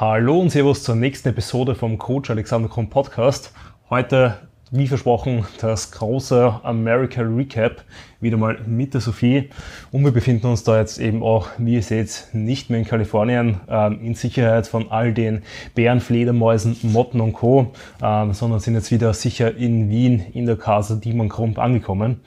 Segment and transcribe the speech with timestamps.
[0.00, 3.52] Hallo und Servus zur nächsten Episode vom Coach Alexander Kron Podcast.
[3.90, 4.36] Heute,
[4.70, 7.82] wie versprochen, das große America Recap,
[8.20, 9.50] wieder mal mit der Sophie.
[9.90, 13.60] Und wir befinden uns da jetzt eben auch, wie ihr seht, nicht mehr in Kalifornien,
[13.68, 15.42] ähm, in Sicherheit von all den
[15.74, 20.54] Bären, Fledermäusen, Motten und Co., ähm, sondern sind jetzt wieder sicher in Wien in der
[20.54, 22.20] Casa Dimon Krump angekommen.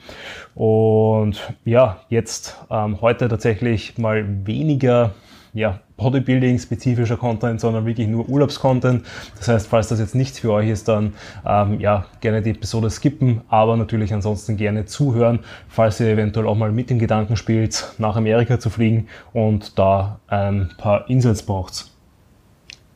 [0.54, 5.14] Und ja, jetzt ähm, heute tatsächlich mal weniger
[5.54, 9.04] ja, Bodybuilding-spezifischer Content, sondern wirklich nur Urlaubscontent.
[9.38, 11.14] Das heißt, falls das jetzt nichts für euch ist, dann
[11.46, 16.56] ähm, ja, gerne die Episode skippen, aber natürlich ansonsten gerne zuhören, falls ihr eventuell auch
[16.56, 21.90] mal mit dem Gedanken spielt, nach Amerika zu fliegen und da ein paar Insights braucht.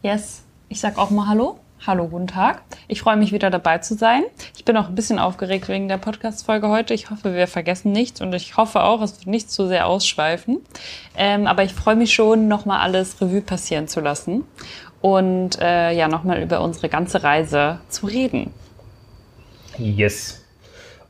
[0.02, 1.58] Yes, ich sag auch mal Hallo.
[1.86, 2.62] Hallo, guten Tag.
[2.88, 4.24] Ich freue mich wieder dabei zu sein.
[4.56, 6.94] Ich bin auch ein bisschen aufgeregt wegen der Podcast-Folge heute.
[6.94, 10.58] Ich hoffe, wir vergessen nichts und ich hoffe auch, es wird nicht zu sehr ausschweifen.
[11.16, 14.42] Ähm, aber ich freue mich schon, nochmal alles Revue passieren zu lassen
[15.00, 18.52] und äh, ja, nochmal über unsere ganze Reise zu reden.
[19.78, 20.44] Yes.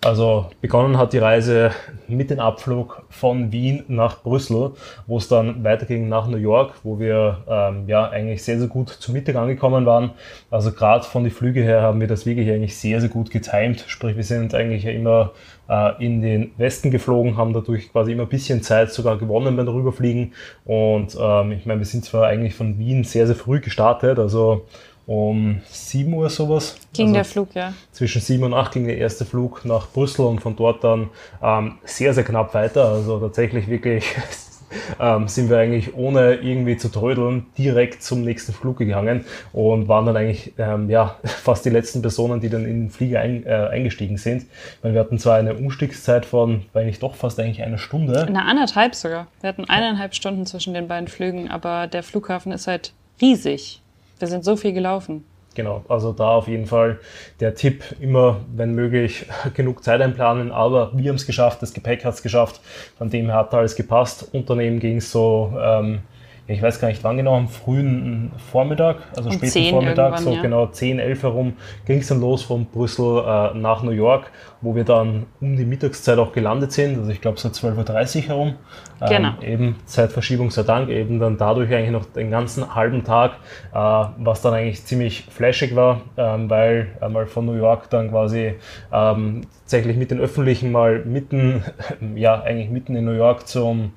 [0.07, 1.73] Also begonnen hat die Reise
[2.07, 4.71] mit dem Abflug von Wien nach Brüssel,
[5.09, 8.89] wo es dann weiterging nach New York, wo wir ähm, ja eigentlich sehr, sehr gut
[8.89, 10.13] zu Mittag angekommen waren.
[10.49, 13.85] Also gerade von den Flüge her haben wir das wirklich eigentlich sehr, sehr gut getimt.
[13.89, 15.33] Sprich, wir sind eigentlich ja immer
[15.69, 19.67] äh, in den Westen geflogen, haben dadurch quasi immer ein bisschen Zeit sogar gewonnen beim
[19.67, 20.35] Rüberfliegen.
[20.65, 24.67] Und ähm, ich meine, wir sind zwar eigentlich von Wien sehr, sehr früh gestartet, also
[25.07, 26.77] um 7 Uhr sowas.
[26.93, 27.73] Ging also der Flug, ja.
[27.93, 31.11] Zwischen 7 und 8 ging der erste Flug nach Brüssel und von dort dann
[31.43, 32.87] ähm, sehr, sehr knapp weiter.
[32.87, 34.05] Also tatsächlich wirklich
[35.01, 40.07] ähm, sind wir eigentlich ohne irgendwie zu trödeln direkt zum nächsten Flug gegangen und waren
[40.07, 43.69] dann eigentlich ähm, ja, fast die letzten Personen, die dann in den Flieger ein, äh,
[43.71, 44.47] eingestiegen sind.
[44.83, 48.27] Weil wir hatten zwar eine Umstiegszeit von eigentlich doch fast eigentlich eine Stunde.
[48.27, 49.29] Eine anderthalb sogar.
[49.41, 53.83] Wir hatten eineinhalb Stunden zwischen den beiden Flügen, aber der Flughafen ist halt riesig.
[54.19, 55.25] Wir sind so viel gelaufen.
[55.55, 57.01] Genau, also da auf jeden Fall
[57.41, 62.05] der Tipp, immer, wenn möglich, genug Zeit einplanen, aber wir haben es geschafft, das Gepäck
[62.05, 62.61] hat es geschafft,
[62.99, 64.29] von dem her hat alles gepasst.
[64.33, 66.01] Unternehmen ging es so ähm,
[66.49, 70.43] ich weiß gar nicht wann genau, am frühen Vormittag, also um späten Vormittag, so ja.
[70.43, 71.53] genau 10, 11 herum,
[71.87, 74.31] ging es dann los von Brüssel äh, nach New York,
[74.61, 78.29] wo wir dann um die Mittagszeit auch gelandet sind, also ich glaube so 12.30 Uhr
[78.29, 78.55] herum.
[79.01, 79.33] Ähm, genau.
[79.43, 83.33] Eben Zeitverschiebung sei Dank, eben dann dadurch eigentlich noch den ganzen halben Tag,
[83.73, 88.55] äh, was dann eigentlich ziemlich flashig war, ähm, weil einmal von New York dann quasi
[88.93, 91.65] ähm, tatsächlich mit den Öffentlichen mal mitten,
[92.15, 93.93] ja eigentlich mitten in New York zum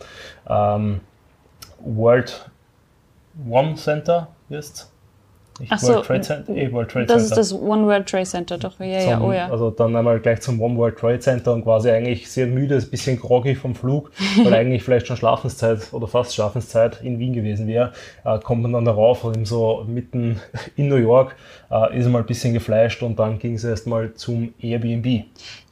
[0.49, 1.01] ähm,
[1.83, 2.49] World
[3.47, 4.91] One Center ist.
[5.59, 7.41] Nicht Ach World Trade Center, eh, World Trade das Center.
[7.41, 9.49] ist das One World Trade Center, doch, ja, zum, ja, oh ja.
[9.49, 12.89] Also dann einmal gleich zum One World Trade Center und quasi eigentlich sehr müde, ein
[12.89, 14.11] bisschen groggy vom Flug,
[14.43, 17.91] weil eigentlich vielleicht schon Schlafenszeit oder fast Schlafenszeit in Wien gewesen wäre,
[18.23, 20.39] äh, kommt man dann darauf und eben so mitten
[20.77, 21.35] in New York
[21.69, 25.25] äh, ist mal ein bisschen gefleischt und dann ging es erstmal zum Airbnb.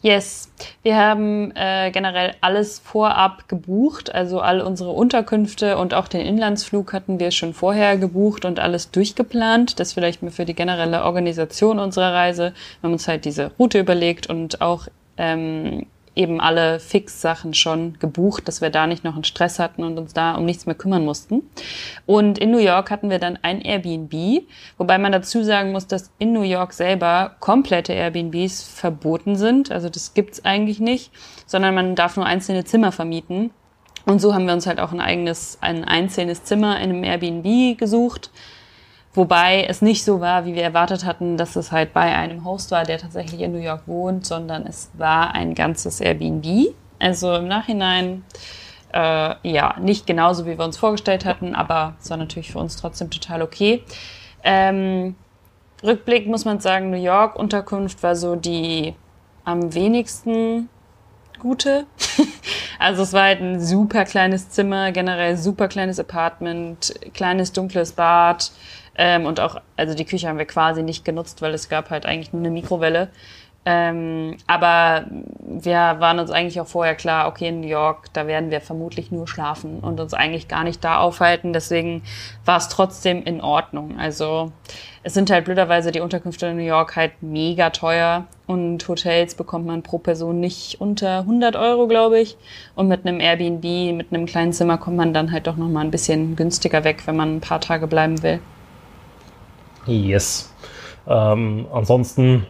[0.04, 0.52] Yes,
[0.84, 6.94] wir haben äh, generell alles vorab gebucht, also all unsere Unterkünfte und auch den Inlandsflug
[6.94, 9.80] hatten wir schon vorher gebucht und alles durchgeplant.
[9.80, 12.54] Das vielleicht mal für die generelle Organisation unserer Reise.
[12.80, 14.88] Wir haben uns halt diese Route überlegt und auch
[15.18, 19.98] ähm, eben alle Fix-Sachen schon gebucht, dass wir da nicht noch einen Stress hatten und
[19.98, 21.44] uns da um nichts mehr kümmern mussten.
[22.06, 24.44] Und in New York hatten wir dann ein Airbnb,
[24.78, 29.72] wobei man dazu sagen muss, dass in New York selber komplette Airbnbs verboten sind.
[29.72, 31.12] Also das gibt's eigentlich nicht,
[31.46, 33.52] sondern man darf nur einzelne Zimmer vermieten.
[34.06, 37.78] Und so haben wir uns halt auch ein eigenes, ein einzelnes Zimmer in einem Airbnb
[37.78, 38.32] gesucht
[39.18, 42.70] Wobei es nicht so war, wie wir erwartet hatten, dass es halt bei einem Host
[42.70, 46.76] war, der tatsächlich in New York wohnt, sondern es war ein ganzes Airbnb.
[47.00, 48.24] Also im Nachhinein,
[48.94, 52.76] äh, ja, nicht genauso, wie wir uns vorgestellt hatten, aber es war natürlich für uns
[52.76, 53.84] trotzdem total okay.
[54.44, 55.16] Ähm,
[55.84, 58.94] Rückblick muss man sagen, New York Unterkunft war so die
[59.46, 60.70] am wenigsten
[61.40, 61.88] gute.
[62.80, 68.52] also es war halt ein super kleines Zimmer, generell super kleines Apartment, kleines dunkles Bad,
[68.98, 72.06] ähm, und auch, also die Küche haben wir quasi nicht genutzt, weil es gab halt
[72.06, 73.10] eigentlich nur eine Mikrowelle.
[73.70, 75.08] Ähm, aber
[75.42, 79.12] wir waren uns eigentlich auch vorher klar, okay, in New York, da werden wir vermutlich
[79.12, 81.52] nur schlafen und uns eigentlich gar nicht da aufhalten.
[81.52, 82.02] Deswegen
[82.46, 84.00] war es trotzdem in Ordnung.
[84.00, 84.54] Also
[85.04, 89.66] es sind halt blöderweise die Unterkünfte in New York halt mega teuer und Hotels bekommt
[89.66, 92.38] man pro Person nicht unter 100 Euro, glaube ich.
[92.74, 95.92] Und mit einem Airbnb, mit einem kleinen Zimmer kommt man dann halt doch nochmal ein
[95.92, 98.40] bisschen günstiger weg, wenn man ein paar Tage bleiben will.
[99.88, 100.54] Yes.
[101.08, 102.46] Ähm, ansonsten,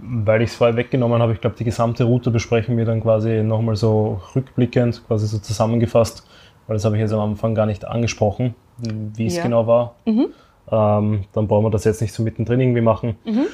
[0.00, 3.42] weil ich es vorher weggenommen habe, ich glaube, die gesamte Route besprechen wir dann quasi
[3.42, 6.26] nochmal so rückblickend, quasi so zusammengefasst,
[6.66, 9.42] weil das habe ich jetzt am Anfang gar nicht angesprochen, wie es ja.
[9.42, 9.94] genau war.
[10.04, 10.28] Mhm.
[10.70, 13.16] Ähm, dann brauchen wir das jetzt nicht so mittendrin irgendwie machen.
[13.24, 13.46] Mhm.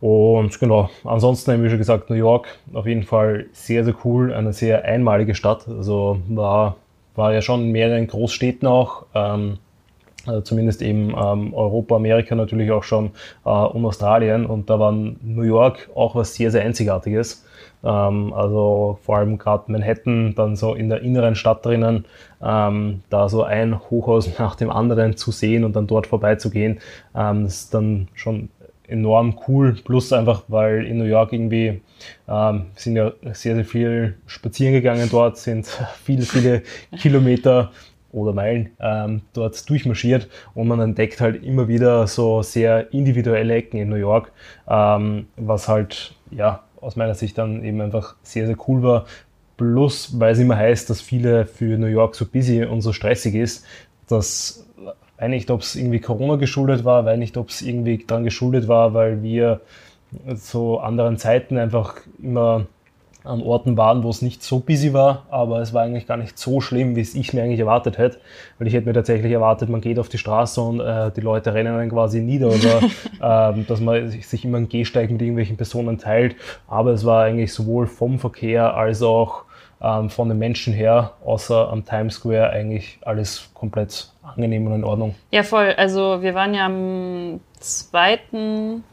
[0.00, 4.52] Und genau, ansonsten, wie schon gesagt, New York auf jeden Fall sehr, sehr cool, eine
[4.52, 5.68] sehr einmalige Stadt.
[5.68, 6.76] Also war,
[7.14, 9.04] war ja schon in mehreren Großstädten auch.
[9.14, 9.58] Ähm,
[10.30, 13.10] also zumindest eben ähm, Europa, Amerika natürlich auch schon
[13.44, 14.46] äh, und Australien.
[14.46, 17.44] Und da war New York auch was sehr, sehr Einzigartiges.
[17.82, 22.04] Ähm, also vor allem gerade Manhattan, dann so in der inneren Stadt drinnen,
[22.42, 26.80] ähm, da so ein Hochhaus nach dem anderen zu sehen und dann dort vorbeizugehen,
[27.14, 28.50] ähm, das ist dann schon
[28.86, 29.76] enorm cool.
[29.84, 31.80] Plus einfach, weil in New York irgendwie
[32.28, 35.66] ähm, sind ja sehr, sehr viel spazieren gegangen dort, sind
[36.04, 36.62] viele, viele
[36.98, 37.70] Kilometer
[38.12, 43.78] oder Meilen ähm, dort durchmarschiert und man entdeckt halt immer wieder so sehr individuelle Ecken
[43.78, 44.32] in New York,
[44.68, 49.04] ähm, was halt ja aus meiner Sicht dann eben einfach sehr, sehr cool war.
[49.56, 53.34] Plus, weil es immer heißt, dass viele für New York so busy und so stressig
[53.34, 53.66] ist,
[54.08, 54.66] dass
[55.18, 58.68] weiß nicht, ob es irgendwie Corona geschuldet war, weiß nicht, ob es irgendwie daran geschuldet
[58.68, 59.60] war, weil wir
[60.36, 62.66] zu anderen Zeiten einfach immer
[63.24, 66.38] an Orten waren, wo es nicht so busy war, aber es war eigentlich gar nicht
[66.38, 68.18] so schlimm, wie es ich mir eigentlich erwartet hätte,
[68.58, 71.52] weil ich hätte mir tatsächlich erwartet, man geht auf die Straße und äh, die Leute
[71.52, 72.80] rennen dann quasi nieder oder
[73.54, 76.36] ähm, dass man sich immer ein Gehsteig mit irgendwelchen Personen teilt,
[76.68, 79.44] aber es war eigentlich sowohl vom Verkehr als auch
[79.82, 84.84] ähm, von den Menschen her, außer am Times Square, eigentlich alles komplett angenehm und in
[84.84, 85.14] Ordnung.
[85.30, 85.74] Ja, voll.
[85.76, 88.84] Also wir waren ja am zweiten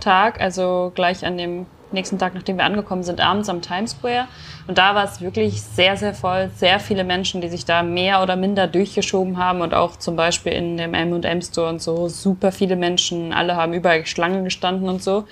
[0.00, 4.28] Tag, also gleich an dem nächsten Tag, nachdem wir angekommen sind, abends am Times Square.
[4.66, 6.50] Und da war es wirklich sehr, sehr voll.
[6.56, 9.60] Sehr viele Menschen, die sich da mehr oder minder durchgeschoben haben.
[9.60, 12.08] Und auch zum Beispiel in dem M&M Store und so.
[12.08, 13.32] Super viele Menschen.
[13.32, 15.24] Alle haben überall Schlangen gestanden und so.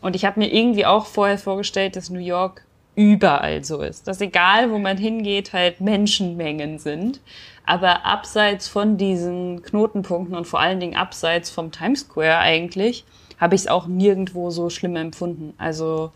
[0.00, 2.62] Und ich habe mir irgendwie auch vorher vorgestellt, dass New York
[2.96, 4.08] überall so ist.
[4.08, 7.20] Dass egal, wo man hingeht, halt Menschenmengen sind.
[7.64, 13.04] Aber abseits von diesen Knotenpunkten und vor allen Dingen abseits vom Times Square eigentlich,
[13.38, 15.54] habe ich es auch nirgendwo so schlimm empfunden.
[15.58, 16.12] Also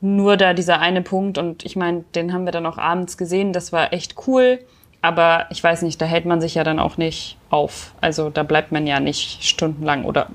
[0.00, 3.52] nur da dieser eine Punkt und ich meine, den haben wir dann auch abends gesehen,
[3.52, 4.60] das war echt cool.
[5.00, 7.94] Aber ich weiß nicht, da hält man sich ja dann auch nicht auf.
[8.00, 10.28] Also da bleibt man ja nicht stundenlang oder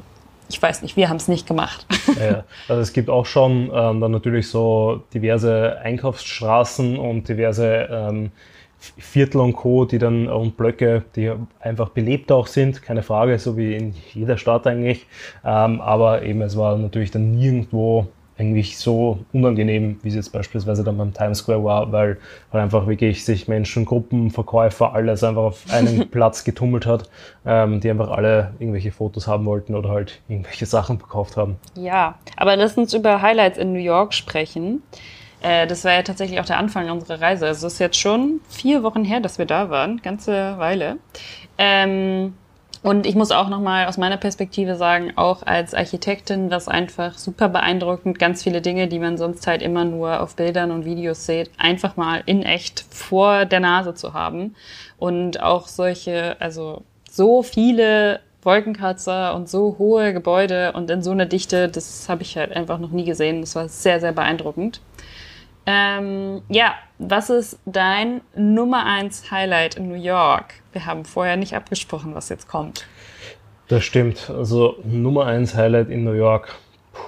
[0.49, 1.85] ich weiß nicht, wir haben es nicht gemacht.
[2.19, 8.31] Ja, also es gibt auch schon ähm, dann natürlich so diverse Einkaufsstraßen und diverse ähm,
[8.97, 13.57] Viertel und Co., die dann und Blöcke, die einfach belebt auch sind, keine Frage, so
[13.57, 15.05] wie in jeder Stadt eigentlich.
[15.45, 18.07] Ähm, aber eben es war natürlich dann nirgendwo
[18.37, 22.17] eigentlich so unangenehm, wie es jetzt beispielsweise dann beim Times Square war, weil
[22.51, 27.09] halt einfach wirklich sich Menschen, Gruppen, Verkäufer, alles einfach auf einen Platz getummelt hat,
[27.45, 31.57] ähm, die einfach alle irgendwelche Fotos haben wollten oder halt irgendwelche Sachen verkauft haben.
[31.75, 34.81] Ja, aber lass uns über Highlights in New York sprechen.
[35.43, 37.45] Äh, das war ja tatsächlich auch der Anfang unserer Reise.
[37.45, 40.97] Also es ist jetzt schon vier Wochen her, dass wir da waren, ganze Weile.
[41.57, 42.33] Ähm,
[42.81, 47.17] und ich muss auch nochmal aus meiner Perspektive sagen, auch als Architektin war es einfach
[47.17, 51.25] super beeindruckend, ganz viele Dinge, die man sonst halt immer nur auf Bildern und Videos
[51.25, 54.55] sieht, einfach mal in echt vor der Nase zu haben.
[54.97, 61.25] Und auch solche, also so viele Wolkenkratzer und so hohe Gebäude und in so einer
[61.25, 63.41] Dichte, das habe ich halt einfach noch nie gesehen.
[63.41, 64.81] Das war sehr, sehr beeindruckend.
[65.65, 70.55] Ähm, ja, was ist dein Nummer 1 Highlight in New York?
[70.71, 72.85] Wir haben vorher nicht abgesprochen, was jetzt kommt.
[73.67, 74.29] Das stimmt.
[74.29, 76.55] Also Nummer 1 Highlight in New York.
[76.91, 77.01] Puh,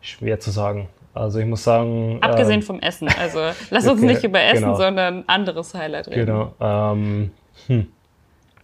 [0.00, 0.88] schwer zu sagen.
[1.14, 2.18] Also ich muss sagen.
[2.22, 3.08] Abgesehen ähm, vom Essen.
[3.20, 4.76] Also lass uns okay, nicht über Essen, genau.
[4.76, 6.26] sondern anderes Highlight reden.
[6.26, 6.54] Genau.
[6.60, 7.30] Ähm,
[7.66, 7.86] hm.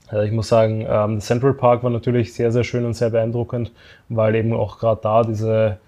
[0.08, 3.73] Also ich muss sagen, ähm, Central Park war natürlich sehr, sehr schön und sehr beeindruckend,
[4.08, 5.78] weil eben auch gerade da diese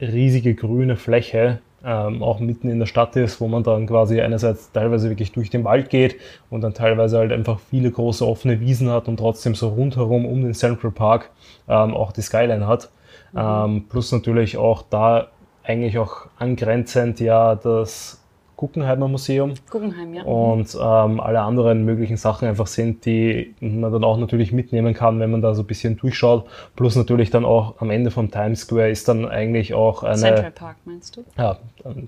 [0.00, 4.70] riesige grüne Fläche ähm, auch mitten in der Stadt ist, wo man dann quasi einerseits
[4.72, 6.16] teilweise wirklich durch den Wald geht
[6.50, 10.42] und dann teilweise halt einfach viele große offene Wiesen hat und trotzdem so rundherum um
[10.42, 11.30] den Central Park
[11.68, 12.90] ähm, auch die Skyline hat.
[13.32, 13.40] Mhm.
[13.40, 15.28] Ähm, plus natürlich auch da
[15.64, 18.21] eigentlich auch angrenzend ja das
[18.62, 19.54] Guggenheimer Museum.
[19.68, 20.22] Guggenheim, ja.
[20.22, 25.18] Und ähm, alle anderen möglichen Sachen einfach sind, die man dann auch natürlich mitnehmen kann,
[25.18, 26.46] wenn man da so ein bisschen durchschaut.
[26.76, 30.16] Plus natürlich dann auch am Ende vom Times Square ist dann eigentlich auch eine...
[30.16, 31.24] Central Park meinst du?
[31.36, 31.58] Ja,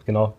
[0.06, 0.34] genau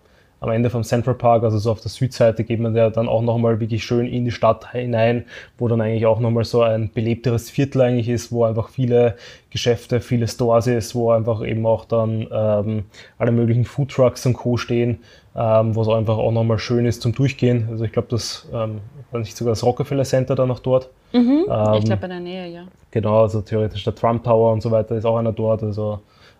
[0.45, 3.21] am Ende vom Central Park, also so auf der Südseite, geht man ja dann auch
[3.21, 5.25] nochmal wirklich schön in die Stadt hinein,
[5.57, 9.15] wo dann eigentlich auch nochmal so ein belebteres Viertel eigentlich ist, wo einfach viele
[9.49, 12.83] Geschäfte, viele Stores ist, wo einfach eben auch dann ähm,
[13.17, 14.57] alle möglichen Food Trucks und Co.
[14.57, 14.99] stehen,
[15.35, 17.67] ähm, wo es einfach auch nochmal schön ist zum Durchgehen.
[17.69, 18.79] Also ich glaube, das ähm,
[19.11, 20.89] war nicht sogar das Rockefeller Center da noch dort.
[21.13, 22.63] Mhm, ähm, ich glaube in der Nähe, ja.
[22.91, 25.63] Genau, also theoretisch der Trump Tower und so weiter ist auch einer dort.
[25.63, 25.99] Also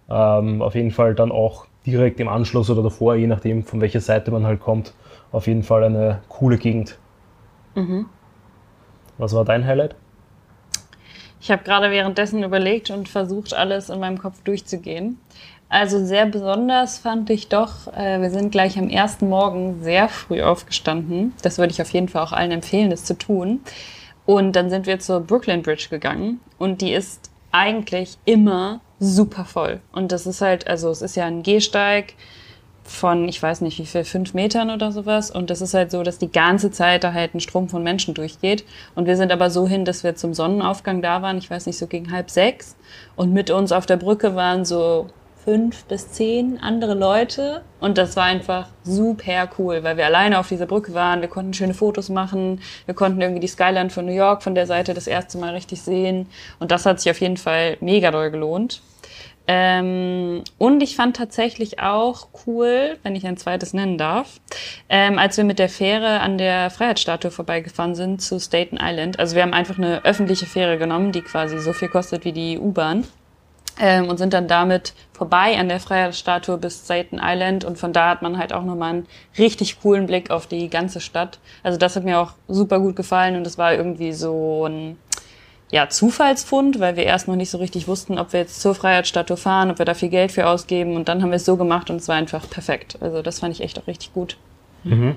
[0.10, 4.02] ähm, auf jeden Fall dann auch direkt im Anschluss oder davor, je nachdem von welcher
[4.02, 4.94] Seite man halt kommt,
[5.32, 6.98] auf jeden Fall eine coole Gegend.
[7.76, 8.06] Mhm.
[9.18, 9.96] Was war dein Highlight?
[11.42, 15.20] Ich habe gerade währenddessen überlegt und versucht, alles in meinem Kopf durchzugehen.
[15.68, 20.42] Also sehr besonders fand ich doch, äh, wir sind gleich am ersten Morgen sehr früh
[20.42, 21.34] aufgestanden.
[21.42, 23.62] Das würde ich auf jeden Fall auch allen empfehlen, das zu tun.
[24.26, 29.80] Und dann sind wir zur Brooklyn Bridge gegangen und die ist eigentlich immer super voll.
[29.92, 32.14] Und das ist halt, also es ist ja ein Gehsteig
[32.84, 35.32] von, ich weiß nicht wie viel, fünf Metern oder sowas.
[35.32, 38.14] Und das ist halt so, dass die ganze Zeit da halt ein Strom von Menschen
[38.14, 38.64] durchgeht.
[38.94, 41.78] Und wir sind aber so hin, dass wir zum Sonnenaufgang da waren, ich weiß nicht,
[41.78, 42.76] so gegen halb sechs.
[43.16, 45.08] Und mit uns auf der Brücke waren so
[45.46, 47.62] fünf bis zehn andere Leute.
[47.80, 51.22] Und das war einfach super cool, weil wir alleine auf dieser Brücke waren.
[51.22, 52.62] Wir konnten schöne Fotos machen.
[52.86, 55.82] Wir konnten irgendwie die Skyline von New York von der Seite das erste Mal richtig
[55.82, 56.28] sehen.
[56.60, 58.82] Und das hat sich auf jeden Fall mega doll gelohnt.
[59.48, 64.40] Ähm, und ich fand tatsächlich auch cool, wenn ich ein zweites nennen darf,
[64.90, 69.20] ähm, als wir mit der Fähre an der Freiheitsstatue vorbeigefahren sind zu Staten Island.
[69.20, 72.58] Also wir haben einfach eine öffentliche Fähre genommen, die quasi so viel kostet wie die
[72.58, 73.06] U-Bahn.
[73.78, 78.10] Ähm, und sind dann damit vorbei an der Freiheitsstatue bis Staten Island und von da
[78.10, 81.40] hat man halt auch nochmal einen richtig coolen Blick auf die ganze Stadt.
[81.62, 84.98] Also das hat mir auch super gut gefallen und es war irgendwie so ein
[85.72, 89.38] ja, Zufallsfund, weil wir erst noch nicht so richtig wussten, ob wir jetzt zur Freiheitsstatue
[89.38, 90.96] fahren, ob wir da viel Geld für ausgeben.
[90.96, 92.98] Und dann haben wir es so gemacht und es war einfach perfekt.
[93.02, 94.38] Also das fand ich echt auch richtig gut.
[94.84, 95.16] Mhm.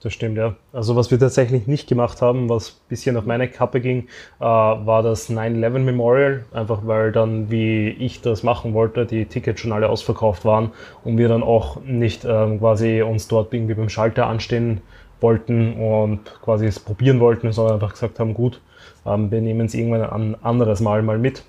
[0.00, 0.54] Das stimmt, ja.
[0.72, 4.06] Also was wir tatsächlich nicht gemacht haben, was ein bisschen auf meine Kappe ging,
[4.38, 9.60] äh, war das 9-11 Memorial, einfach weil dann, wie ich das machen wollte, die Tickets
[9.60, 10.70] schon alle ausverkauft waren
[11.02, 14.82] und wir dann auch nicht ähm, quasi uns dort irgendwie beim Schalter anstehen
[15.20, 18.60] wollten und quasi es probieren wollten, sondern einfach gesagt haben, gut,
[19.04, 21.42] ähm, wir nehmen es irgendwann ein anderes Mal mal mit.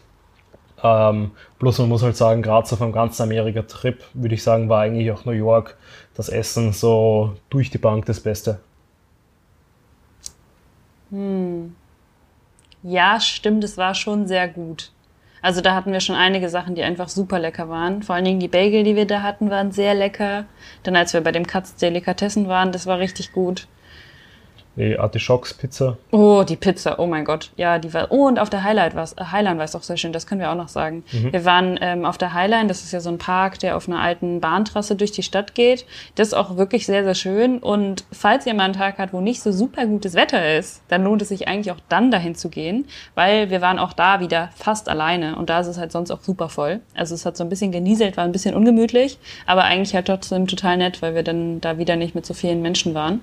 [0.81, 4.81] Ähm, plus man muss halt sagen, gerade so vom ganzen Amerika-Trip, würde ich sagen, war
[4.81, 5.77] eigentlich auch New York
[6.19, 8.59] das Essen so durch die Bank das Beste.
[11.11, 11.73] Hm.
[12.83, 14.91] Ja, stimmt, es war schon sehr gut.
[15.41, 18.03] Also da hatten wir schon einige Sachen, die einfach super lecker waren.
[18.03, 20.43] Vor allen Dingen die Bagel, die wir da hatten, waren sehr lecker.
[20.83, 23.69] Dann als wir bei dem Katz Delikatessen waren, das war richtig gut.
[24.79, 25.97] Die Artischocks-Pizza.
[26.11, 27.51] Oh, die Pizza, oh mein Gott.
[27.57, 28.11] Ja, die war.
[28.11, 30.39] Oh, und auf der Highlight war äh, Highline war es auch sehr schön, das können
[30.39, 31.03] wir auch noch sagen.
[31.11, 31.33] Mhm.
[31.33, 33.99] Wir waren ähm, auf der Highline, das ist ja so ein Park, der auf einer
[33.99, 35.85] alten Bahntrasse durch die Stadt geht.
[36.15, 37.59] Das ist auch wirklich sehr, sehr schön.
[37.59, 41.03] Und falls ihr mal einen Tag habt, wo nicht so super gutes Wetter ist, dann
[41.03, 44.49] lohnt es sich eigentlich auch dann dahin zu gehen, weil wir waren auch da wieder
[44.55, 46.79] fast alleine und da ist es halt sonst auch super voll.
[46.95, 50.47] Also es hat so ein bisschen genieselt, war ein bisschen ungemütlich, aber eigentlich halt trotzdem
[50.47, 53.19] total nett, weil wir dann da wieder nicht mit so vielen Menschen waren.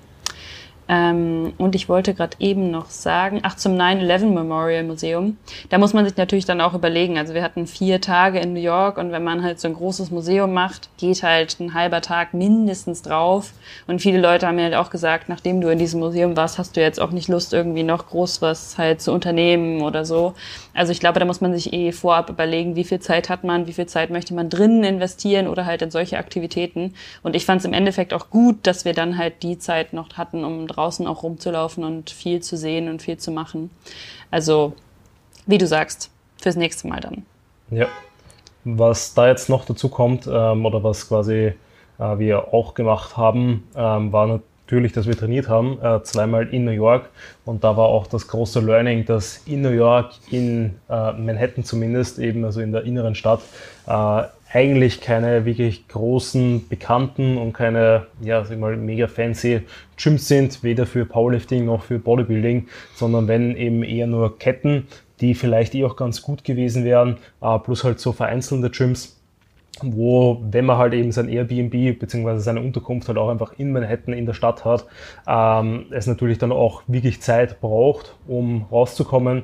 [0.89, 5.37] Ähm, und ich wollte gerade eben noch sagen, ach, zum 9-11 Memorial Museum.
[5.69, 7.17] Da muss man sich natürlich dann auch überlegen.
[7.17, 10.11] Also wir hatten vier Tage in New York und wenn man halt so ein großes
[10.11, 13.51] Museum macht, geht halt ein halber Tag mindestens drauf.
[13.85, 16.77] Und viele Leute haben mir halt auch gesagt, nachdem du in diesem Museum warst, hast
[16.77, 20.35] du jetzt auch nicht Lust, irgendwie noch groß was halt zu unternehmen oder so.
[20.73, 23.67] Also ich glaube, da muss man sich eh vorab überlegen, wie viel Zeit hat man,
[23.67, 26.93] wie viel Zeit möchte man drinnen investieren oder halt in solche Aktivitäten.
[27.23, 30.09] Und ich fand es im Endeffekt auch gut, dass wir dann halt die Zeit noch
[30.17, 33.71] hatten, um draußen auch rumzulaufen und viel zu sehen und viel zu machen.
[34.31, 34.73] Also,
[35.45, 37.25] wie du sagst, fürs nächste Mal dann.
[37.71, 37.87] Ja.
[38.63, 41.53] Was da jetzt noch dazu kommt, ähm, oder was quasi
[41.99, 46.65] äh, wir auch gemacht haben, ähm, war natürlich, dass wir trainiert haben, äh, zweimal in
[46.65, 47.09] New York.
[47.45, 52.19] Und da war auch das große Learning, dass in New York, in äh, Manhattan zumindest,
[52.19, 53.41] eben also in der inneren Stadt,
[53.87, 59.61] äh, eigentlich keine wirklich großen, bekannten und keine, ja, sag mal, mega fancy
[59.97, 64.87] Gyms sind, weder für Powerlifting noch für Bodybuilding, sondern wenn eben eher nur Ketten,
[65.19, 69.17] die vielleicht eh auch ganz gut gewesen wären, äh, plus halt so vereinzelte Gyms
[69.81, 72.39] wo, wenn man halt eben sein Airbnb bzw.
[72.39, 74.85] seine Unterkunft halt auch einfach in Manhattan in der Stadt hat,
[75.27, 79.43] ähm, es natürlich dann auch wirklich Zeit braucht, um rauszukommen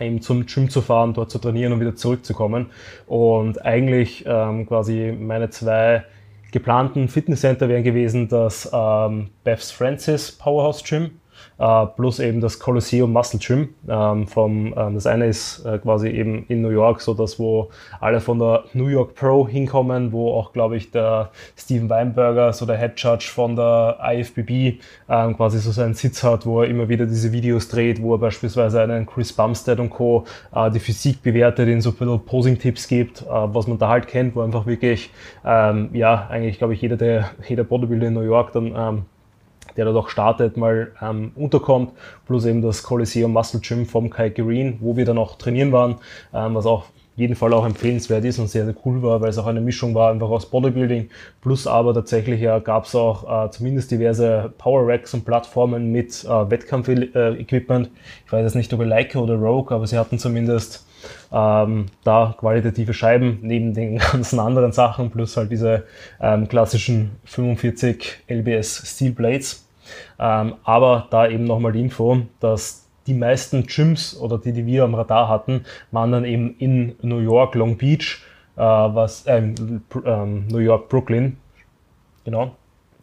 [0.00, 2.66] eben zum Gym zu fahren, dort zu trainieren und wieder zurückzukommen.
[3.06, 6.04] Und eigentlich ähm, quasi meine zwei
[6.52, 11.10] geplanten Fitnesscenter wären gewesen das ähm, Beth's Francis Powerhouse Gym
[11.58, 13.70] äh, plus eben das Colosseum Muscle Gym.
[13.88, 17.70] Ähm, vom, ähm, das eine ist äh, quasi eben in New York, so dass wo
[18.00, 22.66] alle von der New York Pro hinkommen, wo auch, glaube ich, der Steven Weinberger, so
[22.66, 26.88] der Head Judge von der IFBB, ähm, quasi so seinen Sitz hat, wo er immer
[26.88, 30.24] wieder diese Videos dreht, wo er beispielsweise einen Chris Bumstead und Co.
[30.54, 34.36] Äh, die Physik bewertet, in so ein bisschen Posing-Tipps gibt, was man da halt kennt,
[34.36, 35.10] wo einfach wirklich,
[35.44, 39.04] ja, eigentlich, glaube ich, jeder, der, jeder Bodybuilder in New York dann
[39.76, 41.92] der dort auch startet, mal ähm, unterkommt,
[42.26, 45.96] plus eben das Coliseum Muscle Gym vom Kai Green, wo wir dann auch trainieren waren,
[46.34, 46.84] ähm, was auch
[47.16, 49.94] jeden Fall auch empfehlenswert ist und sehr, sehr cool war, weil es auch eine Mischung
[49.94, 51.08] war, einfach aus Bodybuilding,
[51.40, 56.24] plus aber tatsächlich ja, gab es auch äh, zumindest diverse Power Racks und Plattformen mit
[56.24, 57.90] äh, Wettkampf-Equipment.
[58.26, 60.86] Ich weiß jetzt nicht, ob Leica oder Rogue, aber sie hatten zumindest
[61.32, 65.84] ähm, da qualitative Scheiben neben den ganzen anderen Sachen, plus halt diese
[66.20, 69.65] ähm, klassischen 45 LBS Steel Blades.
[70.18, 74.84] Ähm, aber da eben nochmal die Info, dass die meisten Gyms oder die, die wir
[74.84, 78.22] am Radar hatten, waren dann eben in New York, Long Beach,
[78.56, 79.52] äh, was, äh,
[80.04, 81.36] ähm, New York, Brooklyn,
[82.24, 82.56] genau,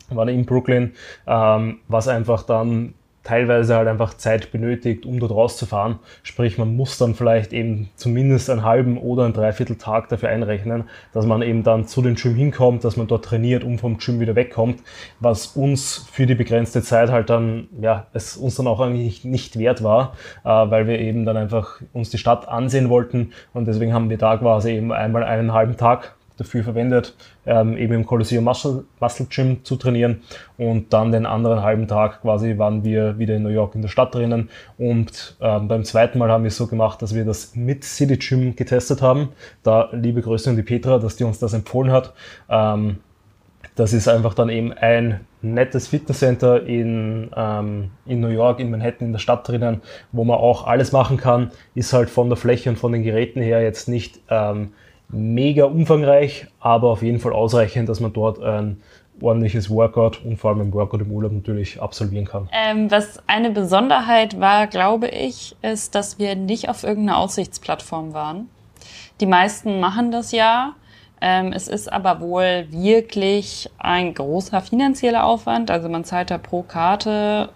[0.10, 0.94] waren in Brooklyn,
[1.28, 2.94] ähm, was einfach dann
[3.24, 6.00] teilweise halt einfach Zeit benötigt, um dort rauszufahren.
[6.24, 10.86] Sprich, man muss dann vielleicht eben zumindest einen halben oder einen Dreiviertel Tag dafür einrechnen,
[11.14, 14.20] dass man eben dann zu den Gym hinkommt, dass man dort trainiert und vom Gym
[14.20, 14.82] wieder wegkommt,
[15.20, 19.58] was uns für die begrenzte Zeit halt dann, ja, es uns dann auch eigentlich nicht
[19.58, 23.94] wert war, äh, weil wir eben dann einfach uns die Stadt ansehen wollten und deswegen
[23.94, 28.44] haben wir da quasi eben einmal einen halben Tag dafür verwendet, ähm, eben im Colosseum
[28.44, 30.22] Muscle, Muscle Gym zu trainieren.
[30.58, 33.90] Und dann den anderen halben Tag quasi waren wir wieder in New York in der
[33.90, 34.50] Stadt drinnen.
[34.78, 38.18] Und ähm, beim zweiten Mal haben wir es so gemacht, dass wir das mit City
[38.18, 39.30] Gym getestet haben.
[39.64, 42.14] Da liebe Grüße an die Petra, dass die uns das empfohlen hat.
[42.50, 42.98] Ähm,
[43.76, 49.08] das ist einfach dann eben ein nettes Fitnesscenter in, ähm, in New York, in Manhattan,
[49.08, 49.82] in der Stadt drinnen,
[50.12, 51.52] wo man auch alles machen kann.
[51.74, 54.74] Ist halt von der Fläche und von den Geräten her jetzt nicht ähm,
[55.14, 58.82] mega umfangreich, aber auf jeden Fall ausreichend, dass man dort ein
[59.22, 62.50] ordentliches Workout und vor allem ein Workout im Urlaub natürlich absolvieren kann.
[62.52, 68.50] Ähm, was eine Besonderheit war, glaube ich, ist, dass wir nicht auf irgendeiner Aussichtsplattform waren.
[69.22, 70.74] Die meisten machen das ja.
[71.22, 75.72] Ähm, es ist aber wohl wirklich ein großer finanzieller Aufwand.
[75.72, 77.50] Also man zahlt da pro Karte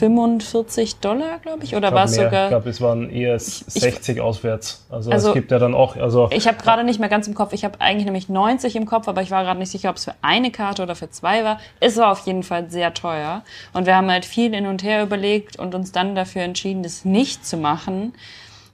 [0.00, 2.44] 45 Dollar, glaube ich, oder war es sogar?
[2.44, 4.86] Ich glaube, es waren eher 60 ich, auswärts.
[4.88, 5.94] Also, also, es gibt ja dann auch.
[5.96, 7.52] Also ich habe gerade nicht mehr ganz im Kopf.
[7.52, 10.04] Ich habe eigentlich nämlich 90 im Kopf, aber ich war gerade nicht sicher, ob es
[10.04, 11.60] für eine Karte oder für zwei war.
[11.80, 13.42] Es war auf jeden Fall sehr teuer
[13.74, 17.04] und wir haben halt viel hin und her überlegt und uns dann dafür entschieden, das
[17.04, 18.14] nicht zu machen,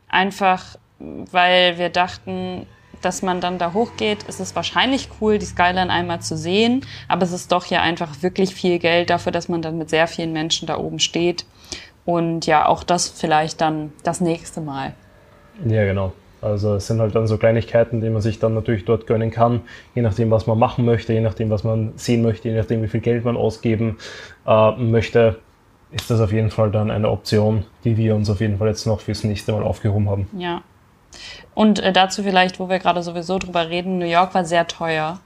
[0.08, 2.66] einfach weil wir dachten,
[3.02, 7.22] dass man dann da hochgeht, ist es wahrscheinlich cool, die Skyline einmal zu sehen, aber
[7.22, 10.32] es ist doch ja einfach wirklich viel Geld dafür, dass man dann mit sehr vielen
[10.32, 11.44] Menschen da oben steht.
[12.04, 14.94] Und ja, auch das vielleicht dann das nächste Mal.
[15.64, 16.12] Ja, genau.
[16.40, 19.62] Also es sind halt dann so Kleinigkeiten, die man sich dann natürlich dort gönnen kann,
[19.94, 22.88] je nachdem, was man machen möchte, je nachdem, was man sehen möchte, je nachdem, wie
[22.88, 23.96] viel Geld man ausgeben
[24.46, 25.38] äh, möchte,
[25.90, 28.86] ist das auf jeden Fall dann eine Option, die wir uns auf jeden Fall jetzt
[28.86, 30.28] noch fürs nächste Mal aufgehoben haben.
[30.36, 30.62] Ja,
[31.54, 35.20] und äh, dazu vielleicht, wo wir gerade sowieso drüber reden, New York war sehr teuer.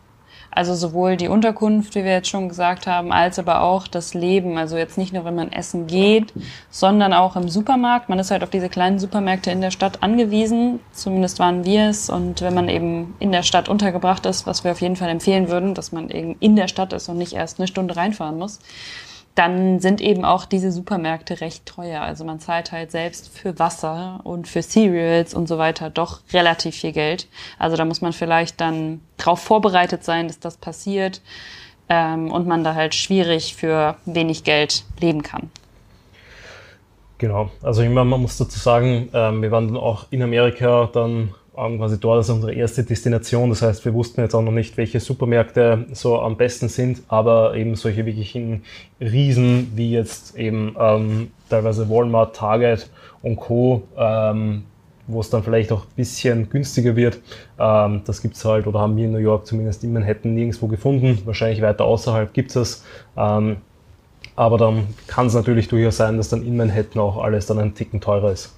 [0.53, 4.59] Also sowohl die Unterkunft, wie wir jetzt schon gesagt haben, als aber auch das Leben.
[4.59, 6.33] Also jetzt nicht nur, wenn man essen geht,
[6.71, 8.09] sondern auch im Supermarkt.
[8.09, 10.81] Man ist halt auf diese kleinen Supermärkte in der Stadt angewiesen.
[10.91, 12.11] Zumindest waren wir es.
[12.11, 15.49] Und wenn man eben in der Stadt untergebracht ist, was wir auf jeden Fall empfehlen
[15.49, 18.59] würden, dass man eben in der Stadt ist und nicht erst eine Stunde reinfahren muss,
[19.41, 22.03] dann sind eben auch diese Supermärkte recht teuer.
[22.03, 26.77] Also man zahlt halt selbst für Wasser und für Cereals und so weiter doch relativ
[26.77, 27.27] viel Geld.
[27.59, 31.23] Also da muss man vielleicht dann darauf vorbereitet sein, dass das passiert
[31.89, 35.51] ähm, und man da halt schwierig für wenig Geld leben kann.
[37.17, 40.91] Genau, also ich meine, man muss dazu sagen, ähm, wir waren dann auch in Amerika
[40.93, 41.33] dann
[41.79, 43.51] quasi dort als unsere erste Destination.
[43.51, 47.55] Das heißt, wir wussten jetzt auch noch nicht, welche Supermärkte so am besten sind, aber
[47.55, 48.63] eben solche wirklichen
[49.01, 52.89] Riesen wie jetzt eben ähm, teilweise Walmart, Target
[53.23, 54.65] und Co., ähm,
[55.07, 57.19] wo es dann vielleicht auch ein bisschen günstiger wird.
[57.59, 60.69] Ähm, das gibt es halt, oder haben wir in New York zumindest in Manhattan nirgendwo
[60.69, 61.21] gefunden.
[61.25, 62.85] Wahrscheinlich weiter außerhalb gibt es
[63.17, 63.57] Ähm,
[64.37, 67.75] aber dann kann es natürlich durchaus sein, dass dann in Manhattan auch alles dann ein
[67.75, 68.55] Ticken teurer ist.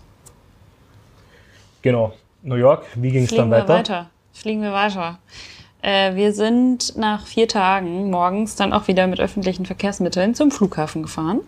[1.80, 2.12] Genau.
[2.42, 3.68] New York, wie ging es dann weiter?
[3.68, 4.10] Wir weiter?
[4.32, 5.18] Fliegen wir weiter.
[5.82, 11.02] Äh, wir sind nach vier Tagen morgens dann auch wieder mit öffentlichen Verkehrsmitteln zum Flughafen
[11.02, 11.40] gefahren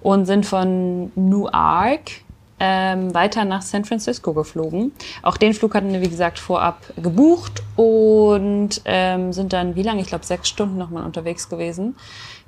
[0.00, 2.10] und sind von Newark
[2.58, 4.92] ähm, weiter nach San Francisco geflogen.
[5.22, 10.00] Auch den Flug hatten wir, wie gesagt, vorab gebucht und ähm, sind dann, wie lange?
[10.00, 11.96] Ich glaube, sechs Stunden nochmal unterwegs gewesen.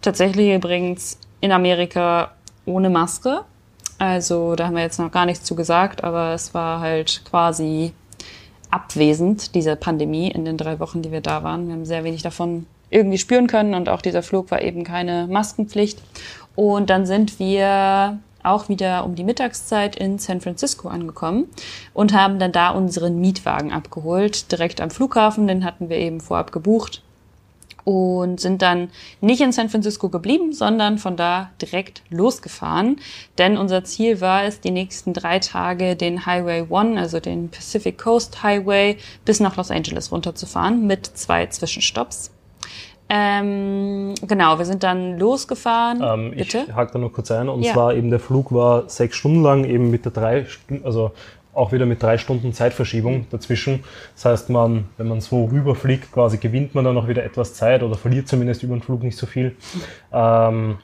[0.00, 2.32] Tatsächlich übrigens in Amerika
[2.64, 3.42] ohne Maske.
[3.98, 7.92] Also da haben wir jetzt noch gar nichts zu gesagt, aber es war halt quasi
[8.70, 11.66] abwesend, diese Pandemie in den drei Wochen, die wir da waren.
[11.66, 15.26] Wir haben sehr wenig davon irgendwie spüren können und auch dieser Flug war eben keine
[15.26, 16.00] Maskenpflicht.
[16.54, 21.46] Und dann sind wir auch wieder um die Mittagszeit in San Francisco angekommen
[21.92, 25.48] und haben dann da unseren Mietwagen abgeholt, direkt am Flughafen.
[25.48, 27.02] Den hatten wir eben vorab gebucht
[27.88, 28.90] und sind dann
[29.22, 32.96] nicht in San Francisco geblieben, sondern von da direkt losgefahren.
[33.38, 37.96] Denn unser Ziel war es, die nächsten drei Tage den Highway One, also den Pacific
[37.96, 42.31] Coast Highway, bis nach Los Angeles runterzufahren mit zwei Zwischenstopps.
[43.09, 46.03] Ähm, genau, wir sind dann losgefahren.
[46.03, 47.48] Ähm, ich hake da noch kurz ein.
[47.48, 47.72] Und ja.
[47.72, 50.46] zwar eben der Flug war sechs Stunden lang, eben mit der drei,
[50.85, 51.12] also
[51.59, 53.85] auch wieder mit drei Stunden Zeitverschiebung dazwischen.
[54.14, 57.83] Das heißt, man, wenn man so rüberfliegt, quasi gewinnt man dann noch wieder etwas Zeit
[57.83, 59.57] oder verliert zumindest über den Flug nicht so viel.
[60.12, 60.79] Ähm,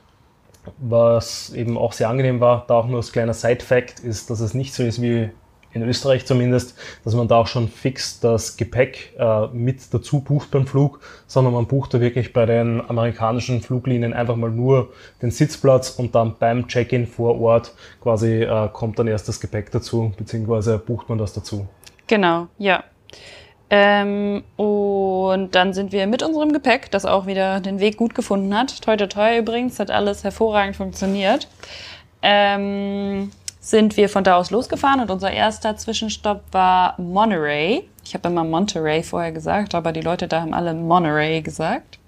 [0.79, 4.55] was eben auch sehr angenehm war, da auch nur als kleiner Side-Fact ist, dass es
[4.55, 5.31] nicht so ist wie
[5.75, 10.51] in Österreich zumindest, dass man da auch schon fix das Gepäck äh, mit dazu bucht
[10.51, 15.31] beim Flug, sondern man bucht da wirklich bei den amerikanischen Fluglinien einfach mal nur den
[15.31, 20.13] Sitzplatz und dann beim Check-in vor Ort quasi äh, kommt dann erst das Gepäck dazu,
[20.17, 21.67] beziehungsweise bucht man das dazu.
[22.07, 22.85] Genau, ja.
[23.71, 28.57] Ähm, und dann sind wir mit unserem Gepäck, das auch wieder den Weg gut gefunden
[28.57, 28.83] hat.
[28.83, 31.49] Toi, toi, toi übrigens, hat alles hervorragend funktioniert.
[32.23, 33.31] Ähm,
[33.65, 37.89] sind wir von da aus losgefahren und unser erster Zwischenstopp war Monterey.
[38.05, 41.99] Ich habe immer Monterey vorher gesagt, aber die Leute da haben alle Monterey gesagt.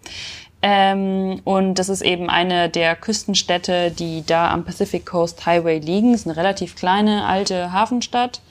[0.60, 6.12] Ähm, und das ist eben eine der Küstenstädte, die da am Pacific Coast Highway liegen.
[6.12, 8.42] Es ist eine relativ kleine alte Hafenstadt.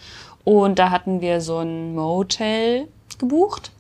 [0.44, 2.88] Und da hatten wir so ein Motel
[3.20, 3.72] gebucht.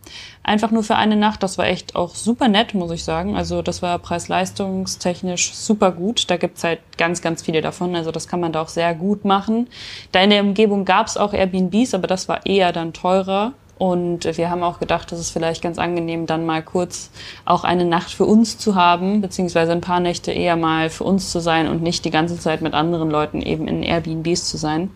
[0.43, 1.43] Einfach nur für eine Nacht.
[1.43, 3.35] Das war echt auch super nett, muss ich sagen.
[3.35, 6.29] Also das war preis-leistungstechnisch super gut.
[6.29, 7.95] Da gibt's halt ganz, ganz viele davon.
[7.95, 9.67] Also das kann man da auch sehr gut machen.
[10.11, 13.53] Da in der Umgebung gab's auch Airbnbs, aber das war eher dann teurer.
[13.77, 17.11] Und wir haben auch gedacht, das ist vielleicht ganz angenehm, dann mal kurz
[17.43, 21.29] auch eine Nacht für uns zu haben, beziehungsweise ein paar Nächte eher mal für uns
[21.29, 24.91] zu sein und nicht die ganze Zeit mit anderen Leuten eben in Airbnbs zu sein.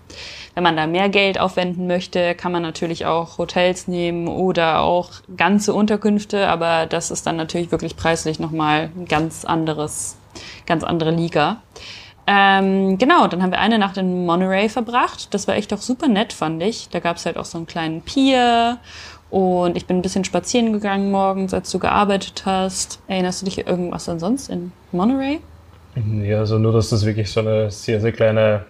[0.59, 5.09] Wenn man da mehr Geld aufwenden möchte, kann man natürlich auch Hotels nehmen oder auch
[5.37, 10.17] ganze Unterkünfte, aber das ist dann natürlich wirklich preislich nochmal ein ganz anderes,
[10.65, 11.61] ganz andere Liga.
[12.27, 15.33] Ähm, genau, dann haben wir eine Nacht in Monterey verbracht.
[15.33, 16.89] Das war echt auch super nett, fand ich.
[16.89, 18.79] Da gab es halt auch so einen kleinen Pier
[19.29, 22.99] und ich bin ein bisschen spazieren gegangen morgens, als du gearbeitet hast.
[23.07, 25.39] Erinnerst du dich irgendwas ansonsten in Monterey?
[26.21, 28.65] Ja, also nur, dass das wirklich so eine sehr, sehr kleine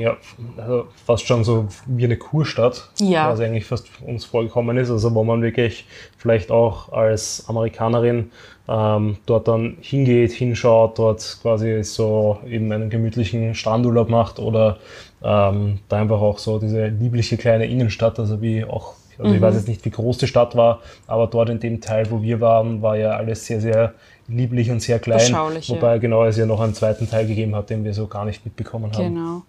[0.00, 0.16] ja,
[0.56, 3.30] also fast schon so wie eine Kurstadt, ja.
[3.30, 4.90] was eigentlich fast uns vorgekommen ist.
[4.90, 8.30] Also wo man wirklich vielleicht auch als Amerikanerin
[8.68, 14.78] ähm, dort dann hingeht, hinschaut, dort quasi so eben einen gemütlichen Strandurlaub macht oder
[15.22, 19.36] ähm, da einfach auch so diese liebliche kleine Innenstadt, also wie auch, also mhm.
[19.36, 22.22] ich weiß jetzt nicht, wie groß die Stadt war, aber dort in dem Teil, wo
[22.22, 23.94] wir waren, war ja alles sehr, sehr
[24.28, 25.32] lieblich und sehr klein.
[25.68, 25.98] Wobei ja.
[25.98, 28.92] genau es ja noch einen zweiten Teil gegeben hat, den wir so gar nicht mitbekommen
[28.92, 29.14] haben.
[29.14, 29.42] Genau.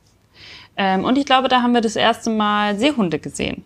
[0.80, 3.64] Ähm, und ich glaube, da haben wir das erste Mal Seehunde gesehen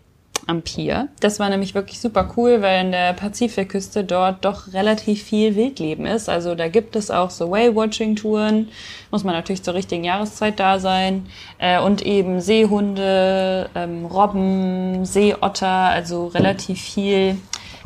[0.48, 1.10] am Pier.
[1.22, 6.08] Das war nämlich wirklich super cool, weil in der Pazifikküste dort doch relativ viel Wildleben
[6.08, 6.28] ist.
[6.28, 8.68] Also da gibt es auch so Whale-Watching-Touren,
[9.12, 11.28] muss man natürlich zur richtigen Jahreszeit da sein.
[11.60, 17.38] Äh, und eben Seehunde, ähm, Robben, Seeotter, also relativ viel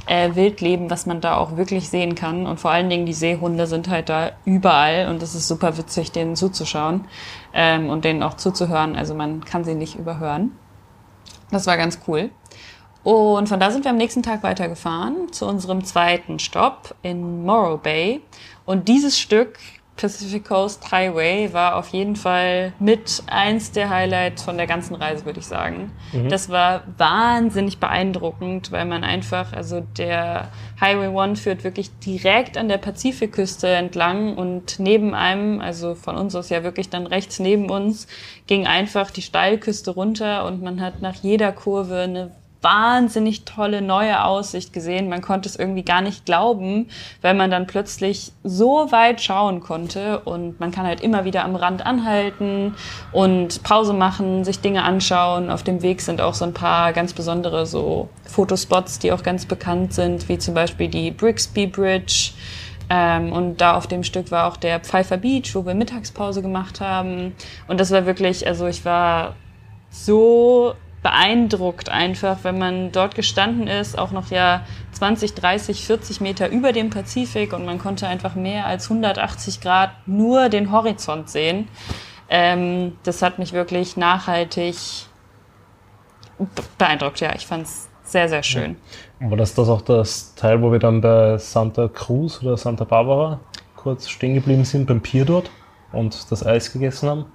[0.08, 2.48] äh, Wildleben, was man da auch wirklich sehen kann.
[2.48, 6.14] Und vor allen Dingen die Seehunde sind halt da überall und es ist super witzig,
[6.14, 7.06] denen zuzuschauen
[7.58, 8.96] ähm, und denen auch zuzuhören.
[8.96, 10.52] Also man kann sie nicht überhören.
[11.52, 12.30] Das war ganz cool.
[13.04, 17.78] Und von da sind wir am nächsten Tag weitergefahren zu unserem zweiten Stopp in Morro
[17.78, 18.22] Bay.
[18.66, 19.58] Und dieses Stück
[19.96, 25.26] Pacific Coast Highway war auf jeden Fall mit eins der Highlights von der ganzen Reise,
[25.26, 25.92] würde ich sagen.
[26.14, 26.30] Mhm.
[26.30, 32.70] Das war wahnsinnig beeindruckend, weil man einfach, also der Highway One führt wirklich direkt an
[32.70, 37.70] der Pazifikküste entlang und neben einem, also von uns aus ja wirklich dann rechts neben
[37.70, 38.08] uns,
[38.46, 42.32] ging einfach die Steilküste runter und man hat nach jeder Kurve eine
[42.68, 45.08] wahnsinnig tolle neue Aussicht gesehen.
[45.08, 46.90] Man konnte es irgendwie gar nicht glauben,
[47.22, 51.56] weil man dann plötzlich so weit schauen konnte und man kann halt immer wieder am
[51.56, 52.76] Rand anhalten
[53.14, 55.50] und Pause machen, sich Dinge anschauen.
[55.50, 59.46] Auf dem Weg sind auch so ein paar ganz besondere so Fotospots, die auch ganz
[59.46, 62.32] bekannt sind, wie zum Beispiel die Brixby Bridge.
[62.90, 66.82] Ähm, und da auf dem Stück war auch der Pfeiffer Beach, wo wir Mittagspause gemacht
[66.82, 67.34] haben.
[67.70, 69.36] Und das war wirklich, also ich war
[69.90, 76.50] so beeindruckt einfach, wenn man dort gestanden ist, auch noch ja 20, 30, 40 Meter
[76.50, 81.68] über dem Pazifik und man konnte einfach mehr als 180 Grad nur den Horizont sehen.
[82.30, 84.76] Ähm, das hat mich wirklich nachhaltig
[86.78, 87.34] beeindruckt, ja.
[87.36, 88.78] Ich fand es sehr, sehr schön.
[89.20, 93.40] War das das auch das Teil, wo wir dann bei Santa Cruz oder Santa Barbara
[93.76, 95.50] kurz stehen geblieben sind, beim Pier dort
[95.92, 97.26] und das Eis gegessen haben?